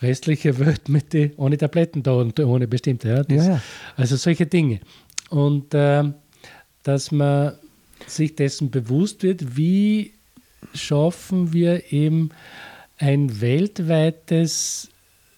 restliche 0.00 0.58
Welt 0.58 0.88
mit 0.88 1.12
die, 1.12 1.30
ohne 1.36 1.56
Tabletten 1.56 2.02
da 2.02 2.12
und 2.12 2.38
ohne 2.40 2.66
bestimmte. 2.66 3.08
Ja, 3.08 3.22
das, 3.22 3.46
ja. 3.46 3.62
Also 3.96 4.16
solche 4.16 4.46
Dinge. 4.46 4.80
Und 5.30 5.72
äh, 5.74 6.04
dass 6.82 7.12
man 7.12 7.54
sich 8.06 8.34
dessen 8.34 8.70
bewusst 8.70 9.22
wird, 9.22 9.56
wie 9.56 10.12
schaffen 10.74 11.52
wir 11.52 11.92
eben 11.92 12.30
ein 12.98 13.40
weltweites 13.40 14.88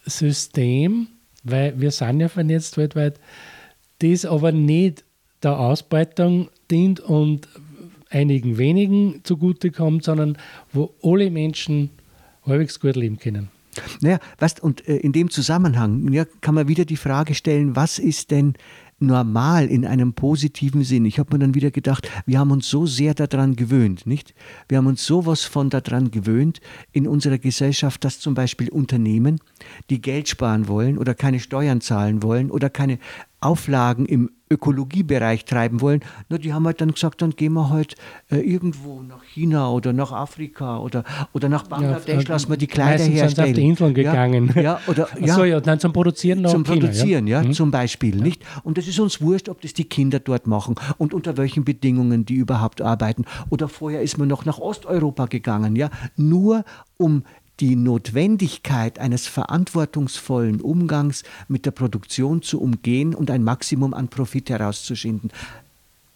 System, 0.07 1.09
weil 1.43 1.79
wir 1.81 1.91
sind 1.91 2.21
ja 2.21 2.29
vernetzt 2.29 2.77
weltweit, 2.77 3.21
das 3.99 4.25
aber 4.25 4.53
nicht 4.53 5.05
der 5.43 5.59
Ausbeutung 5.59 6.49
dient 6.71 7.01
und 7.01 7.49
einigen 8.11 8.59
wenigen 8.59 9.21
zugutekommt, 9.25 10.05
sondern 10.05 10.39
wo 10.73 10.95
alle 11.03 11.31
Menschen 11.31 11.91
halbwegs 12.47 12.81
gut 12.81 12.97
leben 12.97 13.19
können. 13.19 13.51
Naja, 14.01 14.19
was, 14.39 14.61
und 14.61 14.87
äh, 14.89 14.97
in 14.97 15.13
dem 15.13 15.31
Zusammenhang 15.31 16.13
ja, 16.13 16.25
kann 16.41 16.55
man 16.55 16.69
wieder 16.69 16.85
die 16.85 16.97
Frage 16.97 17.35
stellen, 17.35 17.75
was 17.75 17.99
ist 17.99 18.31
denn 18.31 18.55
normal 18.99 19.67
in 19.67 19.85
einem 19.85 20.15
positiven 20.15 20.85
Sinn. 20.85 21.05
Ich 21.05 21.19
habe 21.19 21.35
mir 21.35 21.41
dann 21.41 21.55
wieder 21.55 21.71
gedacht, 21.71 22.09
wir 22.27 22.39
haben 22.39 22.51
uns 22.51 22.69
so 22.69 22.87
sehr 22.87 23.15
daran 23.15 23.57
gewöhnt, 23.57 24.07
nicht? 24.07 24.35
Wir 24.69 24.79
haben 24.79 24.87
uns 24.87 25.05
sowas 25.05 25.45
von 25.45 25.71
daran 25.71 26.11
gewöhnt 26.11 26.61
in 26.93 27.07
unserer 27.07 27.39
Gesellschaft, 27.39 28.05
dass 28.05 28.21
zum 28.21 28.35
Beispiel 28.35 28.69
Unternehmen, 28.69 29.41
die 29.91 30.01
Geld 30.01 30.29
sparen 30.29 30.69
wollen 30.69 30.99
oder 30.99 31.15
keine 31.15 31.41
Steuern 31.41 31.81
zahlen 31.81 32.23
wollen 32.23 32.51
oder 32.51 32.71
keine 32.71 32.99
Auflagen 33.45 34.07
im 34.07 34.31
Ökologiebereich 34.51 35.45
treiben 35.45 35.81
wollen, 35.81 36.01
na, 36.29 36.39
die 36.39 36.53
haben 36.53 36.67
halt 36.67 36.81
dann 36.81 36.93
gesagt, 36.93 37.23
dann 37.23 37.31
gehen 37.31 37.55
wir 37.55 37.71
halt 37.71 37.97
äh, 38.31 38.37
irgendwo 38.37 39.03
nach 39.03 39.25
China 39.25 39.71
oder 39.71 39.93
nach 39.93 40.13
Afrika 40.13 40.79
oder, 40.79 41.03
oder 41.33 41.49
nach 41.49 41.65
Bangladesch, 41.67 42.25
ja, 42.25 42.29
lassen 42.29 42.51
wir 42.51 42.57
die 42.57 42.67
Kleider 42.67 43.05
herstellen. 43.05 43.49
Auf 43.49 43.55
die 43.55 43.69
Inseln 43.69 43.95
gegangen. 43.95 44.53
Ja, 44.55 44.63
ja 44.63 44.81
oder, 44.87 45.09
ja, 45.19 45.35
so, 45.35 45.45
ja, 45.45 45.61
dann 45.61 45.81
zum 45.81 45.93
Produzieren 45.93 46.43
nach 46.43 46.51
Zum 46.51 46.65
China, 46.65 46.81
Produzieren, 46.81 47.27
ja, 47.27 47.41
ja 47.41 47.49
mhm. 47.49 47.53
zum 47.53 47.71
Beispiel, 47.71 48.17
nicht? 48.17 48.45
Und 48.63 48.79
es 48.79 48.87
ist 48.87 49.01
uns 49.01 49.21
wurscht, 49.21 49.49
ob 49.49 49.61
das 49.63 49.73
die 49.73 49.85
Kinder 49.85 50.21
dort 50.21 50.47
machen 50.47 50.75
und 50.99 51.15
unter 51.15 51.37
welchen 51.37 51.65
Bedingungen 51.65 52.25
die 52.25 52.35
überhaupt 52.35 52.81
arbeiten. 52.83 53.25
Oder 53.51 53.69
vorher 53.69 54.03
ist 54.03 54.19
man 54.19 54.29
noch 54.29 54.45
nach 54.45 54.59
Osteuropa 54.59 55.27
gegangen, 55.27 55.75
ja, 55.75 55.91
nur 56.17 56.65
um 56.97 57.25
die 57.61 57.77
Notwendigkeit 57.77 58.99
eines 58.99 59.27
verantwortungsvollen 59.27 60.61
Umgangs 60.61 61.23
mit 61.49 61.67
der 61.67 61.71
Produktion 61.71 62.43
zu 62.43 62.61
umgehen 62.61 63.15
und 63.15 63.31
ein 63.31 63.45
Maximum 63.45 63.95
an 63.95 64.09
Profit 64.09 64.51
herauszuschinden. 64.51 65.31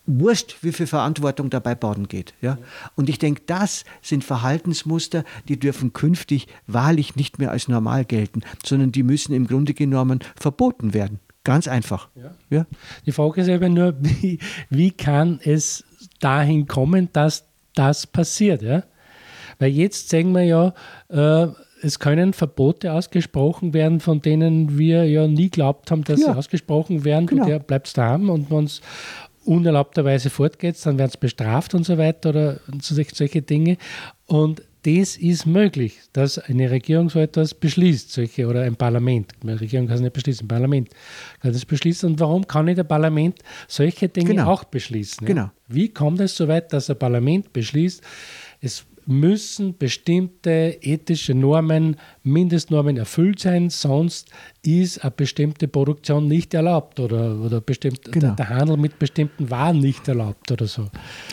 Wurscht, 0.07 0.57
wie 0.63 0.73
viel 0.73 0.87
Verantwortung 0.87 1.51
dabei 1.51 1.75
baden 1.75 2.09
geht. 2.09 2.33
Ja? 2.41 2.57
Und 2.97 3.11
ich 3.11 3.19
denke, 3.19 3.43
das 3.47 3.85
sind 4.01 4.25
Verhaltensmuster, 4.25 5.23
die 5.49 5.59
dürfen 5.59 5.93
künftig 5.93 6.49
wahrlich 6.67 7.15
nicht 7.15 7.39
mehr 7.39 7.51
als 7.51 7.69
normal 7.69 8.07
gelten, 8.07 8.41
sondern 8.65 8.91
die 8.91 9.03
müssen 9.03 9.35
im 9.35 9.47
Grunde 9.47 9.75
genommen 9.75 10.21
verboten 10.35 10.95
werden. 10.95 11.21
Ganz 11.45 11.69
einfach. 11.69 12.09
Ja. 12.15 12.35
ja. 12.51 12.67
Die 13.07 13.13
Frage 13.13 13.43
ist 13.43 13.51
aber 13.51 13.69
nur, 13.69 13.95
wie, 14.01 14.39
wie 14.71 14.91
kann 14.91 15.41
es 15.45 15.85
dahin 16.21 16.67
kommen, 16.67 17.11
dass 17.13 17.45
das 17.75 18.07
passiert? 18.07 18.63
Ja? 18.63 18.85
Weil 19.59 19.71
jetzt 19.71 20.11
sagen 20.11 20.33
wir 20.33 20.45
ja, 20.45 20.75
äh, 21.09 21.49
es 21.83 21.99
können 21.99 22.33
Verbote 22.33 22.93
ausgesprochen 22.93 23.73
werden, 23.73 24.01
von 24.01 24.21
denen 24.21 24.79
wir 24.79 25.05
ja 25.05 25.27
nie 25.27 25.49
glaubt 25.49 25.91
haben, 25.91 26.05
dass 26.05 26.21
ja. 26.21 26.33
sie 26.33 26.39
ausgesprochen 26.39 27.05
werden. 27.05 27.27
Genau. 27.27 27.47
Du 27.47 27.61
bleibst 27.61 27.97
da 27.99 28.07
haben 28.07 28.31
und 28.31 28.51
wenn 28.51 28.65
es 28.65 28.81
unerlaubterweise 29.45 30.29
fortgeht, 30.29 30.77
dann 30.85 30.99
werden 30.99 31.11
es 31.11 31.17
bestraft 31.17 31.75
und 31.75 31.85
so 31.85 31.97
weiter 31.97 32.31
oder 32.31 32.61
solche 32.81 33.43
Dinge. 33.43 33.79
Und 34.27 34.63
das 34.83 35.17
ist 35.17 35.47
möglich, 35.47 35.99
dass 36.13 36.39
eine 36.39 36.71
Regierung 36.71 37.11
so 37.11 37.19
etwas 37.19 37.53
beschließt, 37.55 38.13
solche, 38.13 38.47
oder 38.47 38.63
ein 38.63 38.77
Parlament. 38.77 39.33
Eine 39.43 39.61
Regierung 39.61 39.87
kann 39.87 39.97
es 39.97 40.03
nicht 40.03 40.13
beschließen, 40.13 40.45
ein 40.45 40.49
Parlament 40.49 40.91
kann 41.41 41.53
das 41.53 41.65
beschließen. 41.65 42.11
Und 42.11 42.21
warum 42.21 42.47
kann 42.47 42.67
nicht 42.67 42.79
ein 42.79 42.87
Parlament 42.87 43.39
solche 43.67 44.09
Dinge 44.09 44.31
genau. 44.31 44.53
auch 44.53 44.65
beschließen? 44.65 45.27
Ja? 45.27 45.35
Genau. 45.35 45.51
Wie 45.67 45.89
kommt 45.89 46.21
es 46.21 46.37
so 46.37 46.47
weit, 46.47 46.73
dass 46.73 46.91
ein 46.91 46.99
Parlament 46.99 47.53
beschließt, 47.53 48.03
es 48.61 48.85
müssen 49.09 49.79
bestimmte 49.79 50.79
ethische 50.83 51.35
Normen, 51.35 51.97
Mindestnormen 52.23 52.99
erfüllt 52.99 53.41
sein, 53.41 53.71
sonst 53.71 54.31
ist 54.63 55.03
eine 55.03 55.11
bestimmte 55.11 55.67
Produktion 55.67 56.29
nicht 56.29 56.53
erlaubt 56.53 57.01
oder, 57.01 57.41
oder 57.41 57.63
bestimmt, 57.63 58.13
genau. 58.13 58.35
der, 58.35 58.51
Handel 58.51 58.77
mit 58.77 58.99
bestimmten 58.99 59.49
Waren 59.49 59.79
nicht 59.79 60.07
erlaubt 60.09 60.53
oder 60.53 60.67
so. 60.67 60.91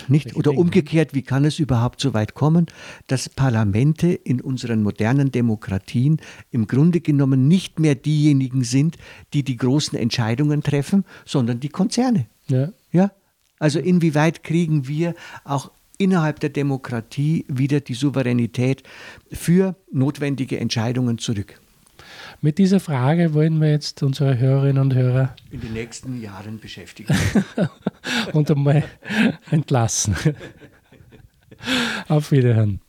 Nicht, 0.08 0.38
oder 0.38 0.58
umgekehrt, 0.58 1.14
wie 1.14 1.22
kann 1.22 1.44
es 1.44 1.60
überhaupt 1.60 2.00
so 2.00 2.14
weit 2.14 2.34
kommen, 2.34 2.68
dass 3.08 3.28
Parlamente 3.28 4.08
in 4.08 4.40
unseren 4.40 4.82
modernen 4.82 5.34
Demokratien 5.34 6.22
im 6.52 6.68
Grunde 6.68 7.02
genommen 7.02 7.50
nicht 7.50 7.80
mehr 7.80 7.96
diejenigen 7.96 8.64
sind, 8.64 8.96
die 9.34 9.44
die 9.44 9.58
großen 9.58 10.00
Entscheidungen 10.00 10.64
treffen, 10.64 11.04
sondern 11.26 11.60
die 11.60 11.70
Konzerne. 11.70 12.28
Ja. 12.48 12.70
ja? 12.94 13.12
Also 13.60 13.80
inwieweit 13.80 14.44
kriegen 14.44 14.88
wir 14.88 15.14
auch 15.44 15.72
innerhalb 15.98 16.40
der 16.40 16.50
Demokratie 16.50 17.46
wieder 17.48 17.80
die 17.80 17.94
Souveränität 17.94 18.84
für 19.32 19.76
notwendige 19.92 20.60
Entscheidungen 20.60 21.18
zurück. 21.18 21.60
Mit 22.42 22.58
dieser 22.58 22.80
Frage 22.80 23.34
wollen 23.34 23.60
wir 23.62 23.72
jetzt 23.72 24.04
unsere 24.04 24.38
Hörerinnen 24.38 24.82
und 24.82 24.94
Hörer 24.94 25.36
in 25.52 25.62
den 25.62 25.74
nächsten 25.74 26.22
Jahren 26.22 26.60
beschäftigen 26.60 27.16
und 28.34 28.52
einmal 28.52 28.84
entlassen. 29.50 30.16
Auf 32.08 32.32
Wiederhören. 32.32 32.82